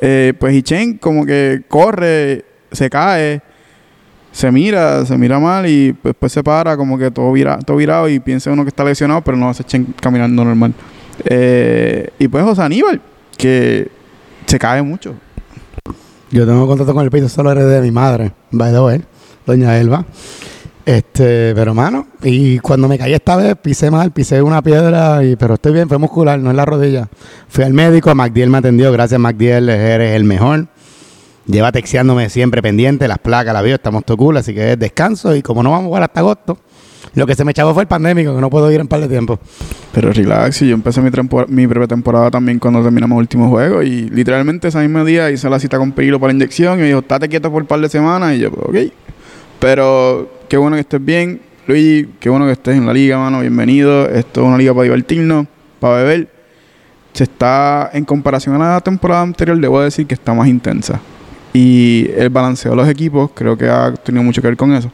[0.00, 3.40] Eh, pues y Chen como que corre, se cae,
[4.32, 7.76] se mira, se mira mal y pues, después se para como que todo, vira, todo
[7.76, 10.74] virado y piensa uno que está lesionado, pero no se Chen caminando normal.
[11.24, 13.00] Eh, y pues José Aníbal,
[13.36, 13.88] que
[14.46, 15.14] se cae mucho.
[16.30, 19.02] Yo tengo contacto con el piso, solo heredé de mi madre, by the way,
[19.46, 20.04] doña Elba.
[20.86, 25.36] Este, pero mano, y cuando me caí esta vez, pisé mal, pisé una piedra, y,
[25.36, 27.08] pero estoy bien, fue muscular, no en la rodilla.
[27.48, 30.68] Fui al médico, MacDiel me atendió, gracias MacDiel, eres el mejor.
[31.50, 35.34] Lleva texteándome siempre pendiente, las placas, la vio, estamos todo cool, así que es descanso,
[35.34, 36.58] y como no vamos a jugar hasta agosto,
[37.14, 39.08] lo que se me echaba fue el pandémico, que no puedo ir en par de
[39.08, 39.40] tiempo.
[39.92, 41.10] Pero relax, y yo empecé mi,
[41.48, 45.58] mi pretemporada también cuando terminamos el último juego y literalmente ese mismo día hice la
[45.58, 47.88] cita con Pirilo para la inyección y me dijo, estate quieto por un par de
[47.88, 48.92] semanas y yo, pues, ok.
[49.58, 53.40] Pero qué bueno que estés bien, Luigi, qué bueno que estés en la liga, mano,
[53.40, 54.08] bienvenido.
[54.08, 55.46] Esto es una liga para divertirnos,
[55.80, 56.28] para beber.
[57.12, 61.00] Se está, en comparación a la temporada anterior, debo decir que está más intensa.
[61.52, 64.90] Y el balanceo de los equipos creo que ha tenido mucho que ver con eso.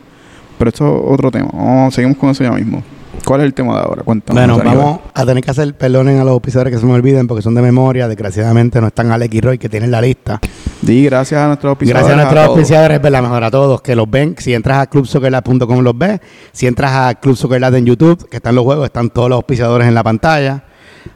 [0.59, 1.91] Pero esto es otro tema.
[1.91, 2.83] Seguimos con eso ya mismo.
[3.25, 4.03] ¿Cuál es el tema de ahora?
[4.03, 4.57] Cuéntanos.
[4.57, 7.43] Bueno, vamos a tener que hacer perdonen a los auspiciadores que se me olviden porque
[7.43, 8.09] son de memoria.
[8.09, 10.41] Desgraciadamente no están Alex y Roy que tienen la lista.
[10.83, 12.07] Di gracias a nuestros auspiciadores.
[12.07, 13.23] Gracias a nuestros auspiciadores, ¿verdad?
[13.23, 14.37] Mejor a todos que los ven.
[14.39, 16.21] Si entras a clubsoccerlab.com los ves.
[16.53, 19.37] Si entras a Club Soccer Lab en YouTube, que están los juegos, están todos los
[19.37, 20.63] auspiciadores en la pantalla.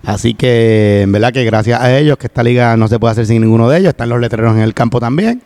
[0.04, 3.26] Así que, en verdad que gracias a ellos, que esta liga no se puede hacer
[3.26, 3.90] sin ninguno de ellos.
[3.90, 5.42] Están los letreros en el campo también.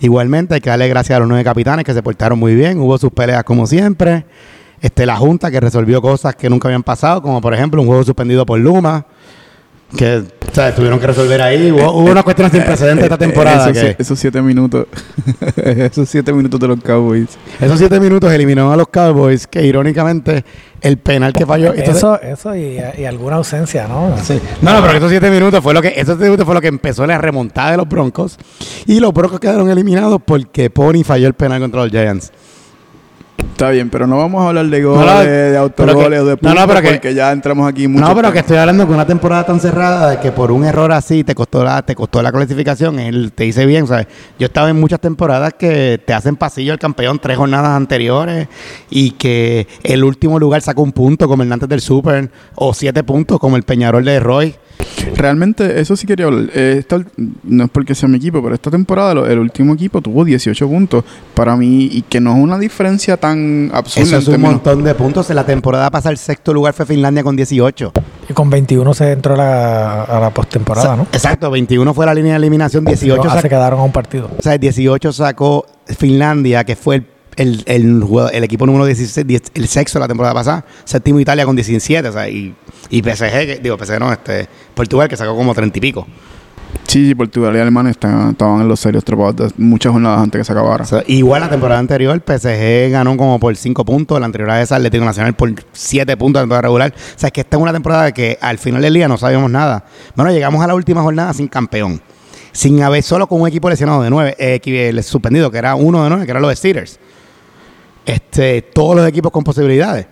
[0.00, 2.80] Igualmente hay que darle gracias a los nueve capitanes que se portaron muy bien.
[2.80, 4.24] Hubo sus peleas como siempre.
[4.80, 8.02] Este, la Junta que resolvió cosas que nunca habían pasado, como por ejemplo un juego
[8.04, 9.06] suspendido por Luma.
[9.96, 11.70] Que o sea, tuvieron que resolver ahí.
[11.70, 13.70] Hubo, hubo unas cuestiones sin precedentes esta temporada.
[13.70, 14.86] Esos, que- sie- esos siete minutos.
[15.56, 17.28] esos siete minutos de los Cowboys.
[17.60, 20.44] Esos siete minutos eliminó a los Cowboys, que irónicamente
[20.82, 21.68] el penal que falló.
[21.74, 24.16] entonces- eso, eso y, y alguna ausencia, ¿no?
[24.22, 24.40] Sí.
[24.60, 26.68] No, no, pero esos siete minutos fue lo que esos siete minutos fue lo que
[26.68, 28.36] empezó la remontada de los Broncos
[28.86, 32.32] y los Broncos quedaron eliminados porque Pony falló el penal contra los Giants.
[33.38, 36.58] Está bien, pero no vamos a hablar de goles, no, de autogoles o de puntos
[36.58, 38.04] no, pero que- porque ya entramos aquí mucho.
[38.08, 40.90] no, pero que estoy hablando con una temporada tan cerrada de que por un error
[40.90, 44.06] así te costó la te costó la clasificación, él te dice bien, ¿sabes?
[44.38, 48.48] Yo estaba en muchas temporadas que te hacen pasillo el campeón tres jornadas anteriores
[48.90, 53.04] y que el último lugar sacó un punto como el antes del Super o siete
[53.04, 54.54] puntos como el Peñarol de Roy.
[55.16, 56.50] Realmente, eso sí quería hablar.
[56.54, 57.00] Eh, esta-
[57.44, 61.04] no es porque sea mi equipo, pero esta temporada el último equipo tuvo 18 puntos.
[61.34, 64.02] Para mí, y que no es una diferencia tan absurda.
[64.06, 65.30] Eso en es un términos- montón de puntos.
[65.30, 67.92] En la temporada pasada el sexto lugar fue Finlandia con 18.
[68.28, 71.02] Y con 21 se entró a la, a la postemporada, ¿no?
[71.12, 74.30] Exacto, 21 fue la línea de eliminación, 18 Ah, se sacó, quedaron a un partido.
[74.38, 77.02] o sea, 18 sacó Finlandia, que fue
[77.36, 80.64] el, el, el equipo número 16, 10 el sexto de la temporada pasada.
[80.84, 82.54] Séptimo Italia con 17, o sea, y,
[82.92, 86.06] y PSG, que- digo, PSG no, este, Portugal que sacó como 30 y pico.
[86.86, 90.40] Sí, sí, Portugal y Alemania están- estaban en los serios trepados de muchas jornadas antes
[90.40, 90.84] que se acabara.
[90.84, 94.60] O sea, igual la temporada anterior, PSG ganó como por 5 puntos, la anterior a
[94.62, 96.94] esa Atlético Nacional por 7 puntos en la temporada regular.
[96.94, 99.50] O sea, es que esta es una temporada que al final del día no sabíamos
[99.50, 99.84] nada.
[100.14, 102.00] Bueno, llegamos a la última jornada sin campeón.
[102.52, 106.10] Sin haber solo con un equipo lesionado de 9, eh, suspendido, que era uno de
[106.10, 106.98] 9, que era los de Steelers.
[108.04, 110.06] Este, todos los equipos con posibilidades.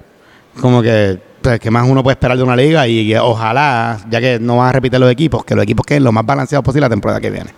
[0.61, 2.87] Como que, pues, ¿qué más uno puede esperar de una liga?
[2.89, 6.13] Y, ojalá, ya que no van a repetir los equipos, que los equipos queden lo
[6.13, 7.51] más balanceados posible la temporada que viene.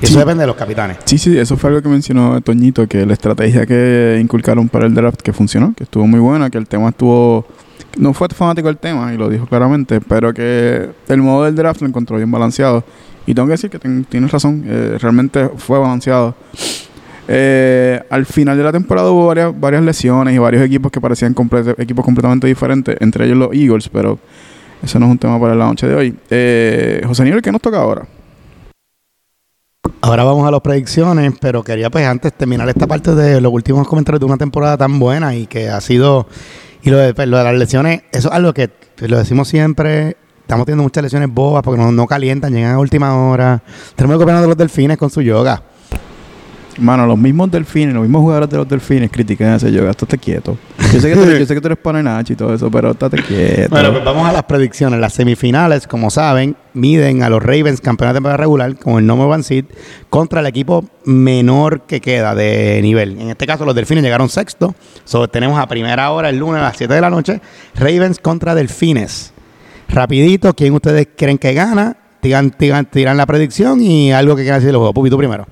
[0.00, 0.98] Y eso depende de los capitanes.
[1.04, 4.94] Sí, sí, eso fue algo que mencionó Toñito, que la estrategia que inculcaron para el
[4.94, 7.46] draft que funcionó, que estuvo muy buena, que el tema estuvo...
[7.98, 11.82] No fue fanático del tema, y lo dijo claramente, pero que el modo del draft
[11.82, 12.84] lo encontró bien balanceado.
[13.26, 16.34] Y tengo que decir que ten- tienes razón, eh, realmente fue balanceado.
[17.34, 21.34] Eh, al final de la temporada hubo varias, lesiones y varios equipos que parecían
[21.78, 24.18] equipos completamente diferentes, entre ellos los Eagles, pero
[24.82, 26.14] eso no es un tema para la noche de hoy.
[26.28, 28.06] Eh, José Nivel, ¿qué nos toca ahora?
[30.02, 33.88] Ahora vamos a las predicciones, pero quería pues antes terminar esta parte de los últimos
[33.88, 36.26] comentarios de una temporada tan buena y que ha sido...
[36.82, 39.48] Y lo de, pues, lo de las lesiones, eso es algo que pues, lo decimos
[39.48, 43.62] siempre, estamos teniendo muchas lesiones bobas porque no, no calientan, llegan a última hora.
[43.96, 45.62] Tenemos que opinar de los delfines con su yoga.
[46.78, 49.90] Mano, los mismos delfines, los mismos jugadores de los delfines critican ese yoga.
[49.90, 50.56] Estate quieto.
[50.92, 53.70] Yo sé que tú, yo sé que tú y todo eso, pero estate quieto.
[53.70, 54.98] Bueno, pues vamos a las predicciones.
[54.98, 59.26] Las semifinales, como saben, miden a los Ravens, campeones de temporada regular, con el number
[59.26, 59.66] one seed,
[60.08, 63.20] contra el equipo menor que queda de nivel.
[63.20, 64.74] En este caso, los Delfines llegaron sexto.
[65.04, 67.40] So, tenemos a primera hora, el lunes a las 7 de la noche,
[67.74, 69.32] Ravens contra Delfines.
[69.88, 71.96] Rapidito, ¿quién ustedes creen que gana?
[72.20, 74.94] Tiran, tiran, tiran la predicción y algo que quieran decir del juego.
[74.94, 75.46] Pupi, tú primero.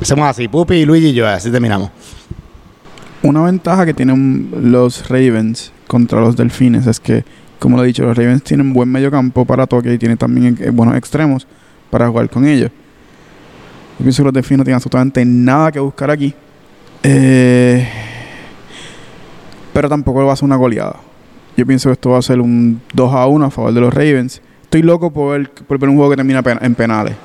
[0.00, 1.90] Hacemos así, Pupi, Luigi y yo, así terminamos.
[3.22, 7.24] Una ventaja que tienen los Ravens contra los Delfines es que,
[7.58, 10.56] como lo he dicho, los Ravens tienen buen medio campo para toque y tienen también
[10.60, 11.48] eh, buenos extremos
[11.90, 12.70] para jugar con ellos.
[13.98, 16.32] Yo pienso que los Delfines no tienen absolutamente nada que buscar aquí.
[17.02, 17.88] Eh,
[19.72, 20.96] pero tampoco va a ser una goleada.
[21.56, 23.92] Yo pienso que esto va a ser un 2 a 1 a favor de los
[23.92, 24.40] Ravens.
[24.62, 27.16] Estoy loco por ver, por ver un juego que termina en penales.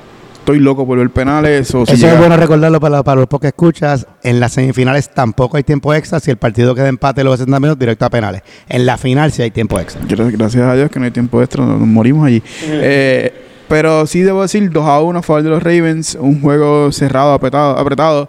[0.44, 1.74] Estoy loco por ver penales.
[1.74, 4.06] O si Eso llega- es bueno recordarlo para, para los pocos escuchas.
[4.22, 6.20] En las semifinales tampoco hay tiempo extra.
[6.20, 8.42] Si el partido queda empate los 60 minutos, directo a penales.
[8.68, 10.02] En la final sí hay tiempo extra.
[10.02, 12.42] Gra- Gracias a Dios que no hay tiempo extra, nos, nos morimos allí.
[12.66, 13.32] Eh,
[13.68, 17.32] pero sí debo decir 2 a 1 a favor de los Ravens, un juego cerrado,
[17.32, 18.28] apretado, apretado.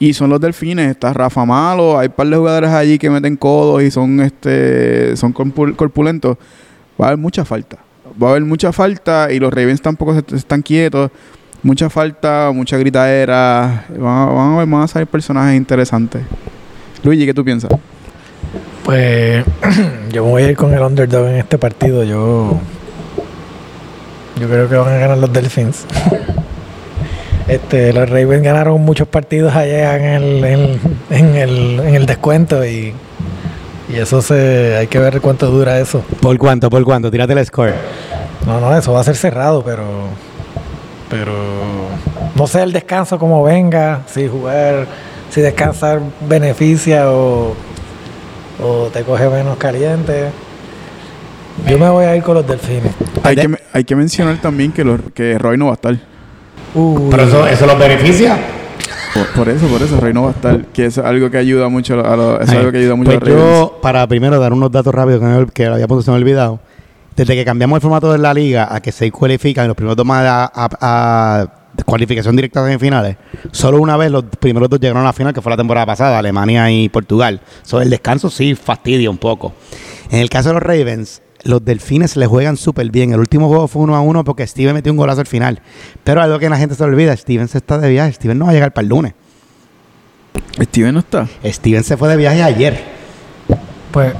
[0.00, 3.36] Y son los delfines, está Rafa Malo, hay un par de jugadores allí que meten
[3.36, 6.36] codos y son este son corpul- corpulentos.
[7.00, 7.78] Va a haber mucha falta.
[8.20, 11.10] Va a haber mucha falta y los Ravens tampoco se- están quietos.
[11.62, 13.84] Mucha falta, mucha gritadera.
[13.96, 16.22] Van a, van a, ver- van a salir personajes interesantes.
[17.02, 17.70] Luigi, ¿qué tú piensas?
[18.84, 19.44] Pues
[20.12, 22.02] yo me voy a ir con el underdog en este partido.
[22.04, 22.58] Yo
[24.40, 25.84] yo creo que van a ganar los Delfins.
[27.48, 32.62] Este, los Ravens ganaron muchos partidos allá en el, en, en el, en el descuento
[32.62, 32.92] y,
[33.88, 36.02] y eso se hay que ver cuánto dura eso.
[36.20, 36.68] ¿Por cuánto?
[36.70, 37.10] ¿Por cuánto?
[37.10, 37.74] Tírate el score.
[38.46, 39.84] No, no, eso va a ser cerrado, pero
[41.10, 41.32] pero
[42.34, 44.86] no sé el descanso como venga, si jugar,
[45.30, 47.54] si descansar beneficia o,
[48.62, 50.30] o te coge menos caliente.
[51.66, 52.92] Yo me voy a ir con los delfines.
[53.22, 55.98] Hay que, hay que mencionar también que, los, que Roy no va a estar.
[56.74, 58.38] Uy, Pero eso, eso los beneficia.
[59.14, 60.64] Por, por eso, por eso Roy no va a estar.
[60.66, 63.34] Que es algo que ayuda mucho a los, es algo que ayuda mucho Pues a
[63.34, 66.16] los yo, para primero dar unos datos rápidos que, me, que había punto se me
[66.16, 66.60] olvidado.
[67.16, 70.06] Desde que cambiamos el formato de la liga a que se cualifican los primeros dos
[70.06, 71.48] más a, a- a
[71.84, 73.16] cualificación directa de finales,
[73.52, 76.18] solo una vez los primeros dos llegaron a la final, que fue la temporada pasada,
[76.18, 77.40] Alemania y Portugal.
[77.62, 79.52] Sobre el descanso sí fastidia un poco.
[80.10, 83.12] En el caso de los Ravens, los delfines le juegan súper bien.
[83.12, 85.60] El último juego fue uno a uno porque Steven metió un golazo al final.
[86.04, 88.12] Pero algo que la gente se olvida, Steven se está de viaje.
[88.12, 89.14] Steven no va a llegar para el lunes.
[90.60, 91.28] Steven no está.
[91.44, 92.98] Steven se fue de viaje ayer.
[93.92, 94.12] pues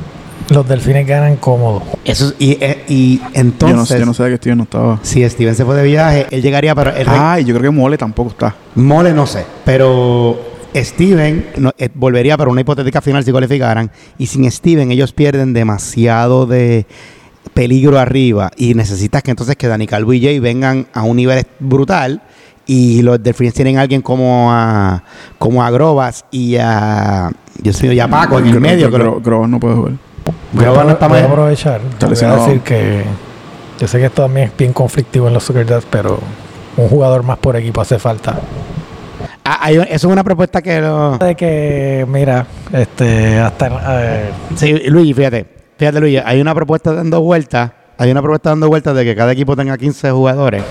[0.51, 1.83] los delfines ganan cómodo.
[2.07, 4.65] Eso es- y, eh, y yo, no, entonces, sé- yo no sabía que Steven no
[4.65, 4.99] estaba.
[5.03, 7.99] si Steven se fue de viaje, él llegaría para el Ay, yo creo que Mole
[7.99, 8.55] tampoco está.
[8.75, 10.41] Mole no sé, pero
[10.85, 15.53] Steven no, eh, volvería para una hipotética final si cualificaran y sin Steven ellos pierden
[15.53, 16.87] demasiado de
[17.55, 21.45] peligro arriba y necesitas que entonces que Dani Calvo y Jay vengan a un nivel
[21.59, 22.23] brutal
[22.67, 25.03] y los Delfines tienen a alguien como a
[25.39, 29.21] como a Grobas y a Dios mío, y a Paco en el Gro- medio Gro-
[29.23, 29.93] Grobas no puede jugar.
[30.53, 31.31] Grobas no está voy a mal.
[31.33, 31.81] aprovechar.
[31.81, 32.45] Voy a lesionado.
[32.47, 33.05] decir que
[33.81, 36.21] yo sé que esto también es bien conflictivo en los Soccer Dads, pero
[36.77, 38.39] un jugador más por equipo hace falta.
[39.51, 43.69] Ah, hay- eso es una propuesta que De que, mira, este, hasta
[44.03, 45.47] eh, Sí, Luigi, fíjate.
[45.79, 47.71] Fíjate, Luigi, hay una propuesta dando vueltas.
[47.97, 50.63] Hay una propuesta dando vueltas de que cada equipo tenga 15 jugadores.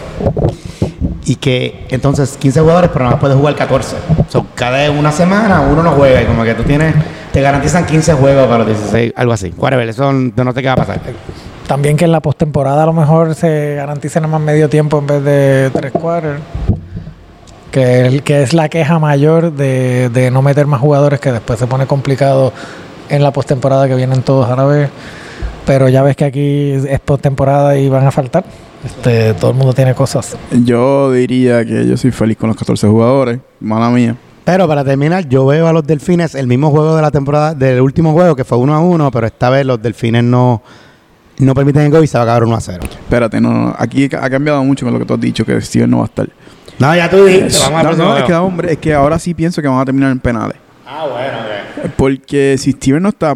[1.25, 3.95] Y que entonces 15 jugadores, pero nada más puedes jugar 14.
[4.29, 6.93] So, cada una semana uno no juega y como que tú tienes,
[7.33, 9.51] te garantizan 15 juegos para los 16, algo así.
[9.57, 10.99] Whatever, eso no no sé qué va a pasar.
[11.65, 15.07] también que en la postemporada a lo mejor se garantice nada más medio tiempo en
[15.07, 16.39] vez de tres quarters.
[17.77, 21.59] Que, el- que es la queja mayor de, de no meter más jugadores que después
[21.59, 22.51] se pone complicado
[23.07, 24.89] en la postemporada que vienen todos a la vez.
[25.65, 28.45] Pero ya ves que aquí es postemporada y van a faltar.
[28.83, 30.35] Este, todo el mundo tiene cosas.
[30.65, 33.39] Yo diría que yo soy feliz con los 14 jugadores.
[33.59, 34.15] Mala mía.
[34.43, 37.79] Pero para terminar, yo veo a los delfines el mismo juego de la temporada, del
[37.81, 40.63] último juego, que fue 1 a 1, pero esta vez los delfines no,
[41.37, 42.79] no permiten el gol y se va a acabar 1 a 0.
[42.89, 43.75] Espérate, no, no.
[43.77, 46.07] Aquí ha cambiado mucho con lo que tú has dicho, que Steven no va a
[46.07, 46.29] estar.
[46.79, 49.33] No, ya tú dijiste, vamos No, al no, es que, hombre, es que ahora sí
[49.33, 50.57] pienso que van a terminar en penales.
[50.85, 51.37] Ah, bueno,
[51.85, 51.91] ok.
[51.95, 53.35] Porque si Steven no está,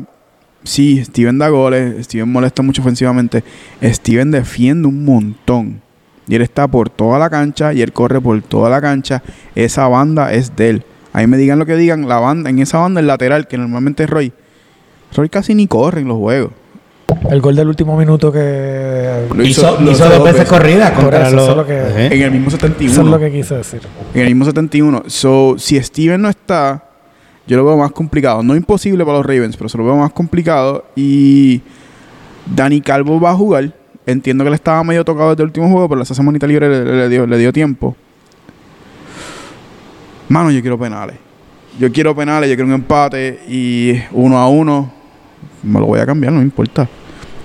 [0.64, 3.44] sí, Steven da goles, Steven molesta mucho ofensivamente,
[3.84, 5.82] Steven defiende un montón.
[6.28, 9.22] Y él está por toda la cancha y él corre por toda la cancha.
[9.56, 10.86] Esa banda es de él.
[11.14, 14.04] Ahí me digan lo que digan, la banda, en esa banda el lateral, que normalmente
[14.04, 14.32] es Roy.
[15.14, 16.54] Roy casi ni corre en los juegos.
[17.30, 19.28] El gol del último minuto que.
[19.34, 21.44] Lo hizo, lo hizo dos veces corrida contra eso, los...
[21.44, 22.06] eso es lo que- Ajá.
[22.16, 22.92] En el mismo 71.
[22.92, 23.82] Eso es lo que quise decir.
[24.14, 25.04] En el mismo 71.
[25.08, 26.84] So, si Steven no está,
[27.48, 28.44] yo lo veo más complicado.
[28.44, 30.86] No imposible para los Ravens, pero se lo veo más complicado.
[30.96, 31.62] Y
[32.46, 33.74] Dani Calvo va a jugar.
[34.06, 36.84] Entiendo que le estaba medio tocado desde el último juego, pero esa semanita libre le,
[36.96, 37.96] le dio, le dio tiempo.
[40.30, 41.18] Mano, yo quiero penales.
[41.80, 44.92] Yo quiero penales, yo quiero un empate y uno a uno.
[45.64, 46.88] Me lo voy a cambiar, no me importa.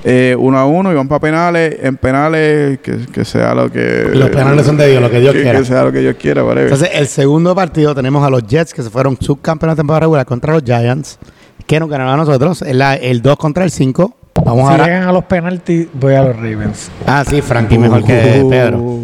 [0.08, 1.78] Eh, uno a uno y van para penales.
[1.82, 4.10] En penales, que, que sea lo que.
[4.12, 5.58] Los penales son de Dios, lo que Dios que, quiera.
[5.58, 6.64] que sea lo que Dios quiera, whatever.
[6.72, 10.24] Entonces, el segundo partido tenemos a los Jets que se fueron subcampeones de temporada regular
[10.24, 11.18] contra los Giants,
[11.66, 12.62] que nos ganaron a nosotros.
[12.62, 14.14] Es la- el 2 contra el 5.
[14.44, 16.88] Vamos Si a llegan a los penaltis, voy a los Ravens.
[17.04, 19.00] Ah, sí, Frankie mejor que Uh, Pedro.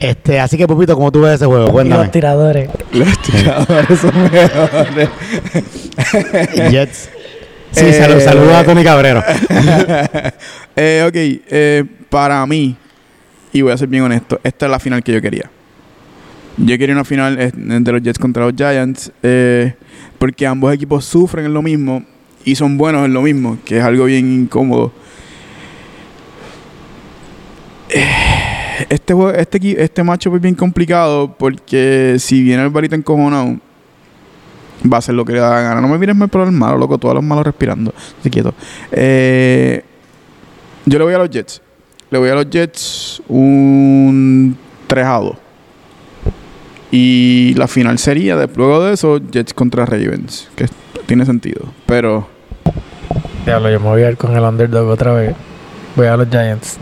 [0.00, 1.62] Este, así que Pupito, ¿cómo tú ves ese juego?
[1.64, 2.08] Y los Cuéntame.
[2.08, 2.70] tiradores.
[2.92, 5.08] Los tiradores son mejores.
[6.70, 7.10] Jets.
[7.72, 9.22] Sí, Eh, salud- saludos a Tony Cabrero.
[10.76, 12.76] eh, ok, eh, para mí,
[13.52, 15.50] y voy a ser bien honesto, esta es la final que yo quería.
[16.56, 19.74] Yo quería una final eh, de los Jets contra los Giants, eh,
[20.18, 22.02] porque ambos equipos sufren en lo mismo
[22.44, 24.92] y son buenos en lo mismo, que es algo bien incómodo.
[27.90, 28.04] Eh,
[28.90, 33.56] Este, este, este matchup es bien complicado porque si viene el barito encojonado,
[34.92, 35.80] va a ser lo que le da la gana.
[35.80, 37.92] No me mires mal por el malo, loco, todos los malos respirando.
[38.16, 38.54] Estoy quieto.
[38.92, 39.82] Eh,
[40.86, 41.60] yo le voy a los Jets.
[42.10, 44.56] Le voy a los Jets un
[44.86, 45.36] 3 a 2.
[46.90, 50.48] Y la final sería, de- luego de eso, Jets contra Ravens.
[50.56, 50.66] Que
[51.06, 51.66] tiene sentido.
[51.86, 52.28] Pero
[53.44, 55.34] Diablo, yo me voy a ir con el underdog otra vez.
[55.96, 56.78] Voy a los Giants.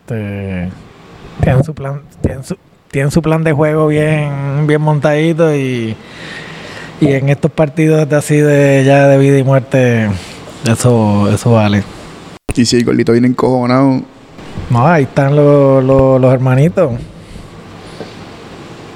[0.00, 0.68] Este,
[1.42, 2.56] tienen su plan, tienen su,
[2.90, 5.94] tienen su plan de juego bien, bien montadito y,
[7.00, 10.08] y en estos partidos de así de ya de vida y muerte,
[10.70, 11.82] eso, eso vale.
[12.54, 14.02] y si el gordito viene encojonado,
[14.70, 16.92] No, ahí están los, los, los hermanitos.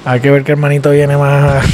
[0.05, 1.65] Hay que ver qué hermanito viene más,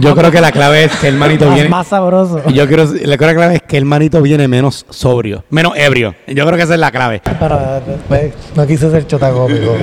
[0.00, 1.68] Yo creo que la clave es que el manito más, viene.
[1.68, 2.42] más sabroso.
[2.50, 5.72] Yo creo, la creo que la clave es que el manito viene menos sobrio, menos
[5.76, 6.14] ebrio.
[6.26, 7.22] Yo creo que esa es la clave.
[7.38, 7.60] Pero,
[8.08, 9.76] pues, no quise ser chotacómico.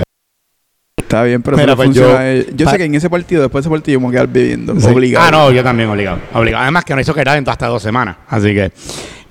[1.12, 3.74] Está bien, pero pues yo- Eh, yo sé que en ese partido, después de ese
[3.76, 4.80] partido, vamos a quedar bebiendo.
[4.80, 4.88] Sí.
[4.88, 5.26] Obligado.
[5.28, 6.20] Ah, no, yo también obligado.
[6.34, 6.64] obligado.
[6.64, 8.18] Además que no hizo quedar en hasta dos semanas.
[8.28, 8.72] Así que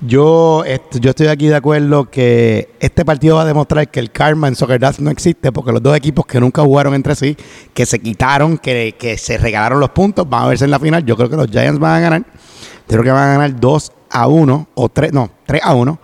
[0.01, 4.11] yo, est- yo estoy aquí de acuerdo que este partido va a demostrar que el
[4.11, 7.37] karma en Soccer Dance no existe porque los dos equipos que nunca jugaron entre sí,
[7.73, 11.05] que se quitaron, que, que se regalaron los puntos, van a verse en la final.
[11.05, 12.21] Yo creo que los Giants van a ganar.
[12.23, 15.99] Yo creo que van a ganar 2 a 1 o 3, no, 3 a 1.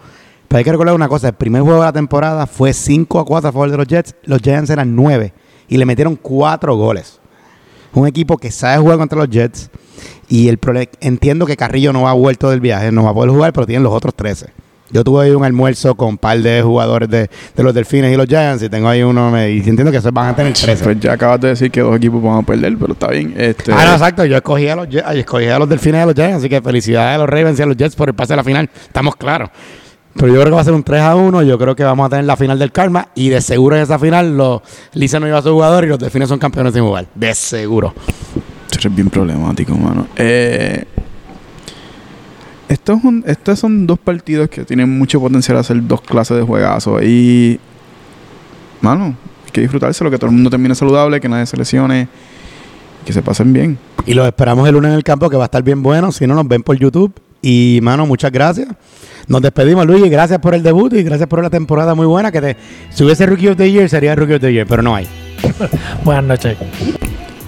[0.48, 3.26] Pero hay que recordar una cosa, el primer juego de la temporada fue 5 a
[3.26, 4.16] 4 a favor de los Jets.
[4.24, 5.34] Los Giants eran 9
[5.68, 7.20] y le metieron 4 goles
[7.94, 9.70] un equipo que sabe jugar contra los Jets.
[10.30, 13.32] Y el prole- entiendo que Carrillo no va vuelto del viaje, no va a poder
[13.32, 14.48] jugar, pero tienen los otros 13.
[14.92, 18.16] Yo tuve ahí un almuerzo con un par de jugadores de, de los Delfines y
[18.18, 20.84] los Giants y tengo ahí uno me- y entiendo que esos van a tener 13.
[20.84, 23.34] Pues ya acabas de decir que dos equipos van a perder, pero está bien.
[23.36, 24.24] Este, Ah, no, exacto.
[24.26, 27.16] Yo escogí a los, escogí a los Delfines y a los Giants, así que felicidades
[27.16, 28.70] a los Ravens y a los Jets por el pase a la final.
[28.86, 29.50] Estamos claros.
[30.18, 31.44] Pero yo creo que va a ser un 3 a 1.
[31.44, 33.10] Yo creo que vamos a tener la final del Karma.
[33.16, 34.62] Y de seguro en esa final, los
[34.94, 37.06] Lisa no iba a ser jugador y los Delfines son campeones sin jugar.
[37.14, 37.94] De seguro.
[38.72, 40.08] Tú eres bien problemático, mano.
[40.16, 40.86] Eh,
[42.70, 46.36] esto es un- estos son dos partidos que tienen mucho potencial a ser dos clases
[46.38, 47.02] de juegazos.
[47.04, 47.60] Y,
[48.82, 49.06] mano,
[49.46, 52.10] hay que disfrutárselo, que todo el mundo termine saludable, que nadie se lesione,
[53.06, 53.78] que se pasen bien.
[54.06, 56.12] Y los esperamos el lunes en el campo, que va a estar bien bueno.
[56.12, 57.14] Si no, nos ven por YouTube.
[57.42, 58.68] Y, mano, muchas gracias.
[59.28, 60.06] Nos despedimos, Luis.
[60.06, 62.32] y Gracias por el debut y gracias por la temporada muy buena.
[62.32, 62.58] Que te,
[62.90, 65.08] si hubiese Rookie of the Year, sería Rookie of the Year, pero no hay.
[66.04, 66.58] Buenas noches.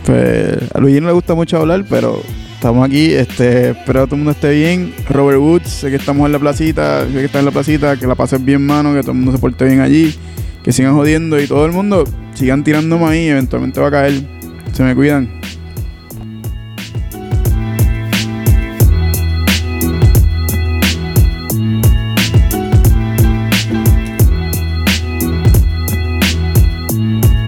[0.06, 2.22] Pues a Luigi no le gusta mucho hablar, pero
[2.54, 3.14] estamos aquí.
[3.14, 4.94] Este, espero que todo el mundo esté bien.
[5.10, 8.08] Robert Woods, sé que estamos en la placita, sé que está en la placita, que
[8.08, 10.14] la pases bien, mano, que todo el mundo se porte bien allí,
[10.64, 12.04] que sigan jodiendo y todo el mundo
[12.34, 14.22] sigan tirándome ahí, eventualmente va a caer.
[14.74, 15.39] Se me cuidan.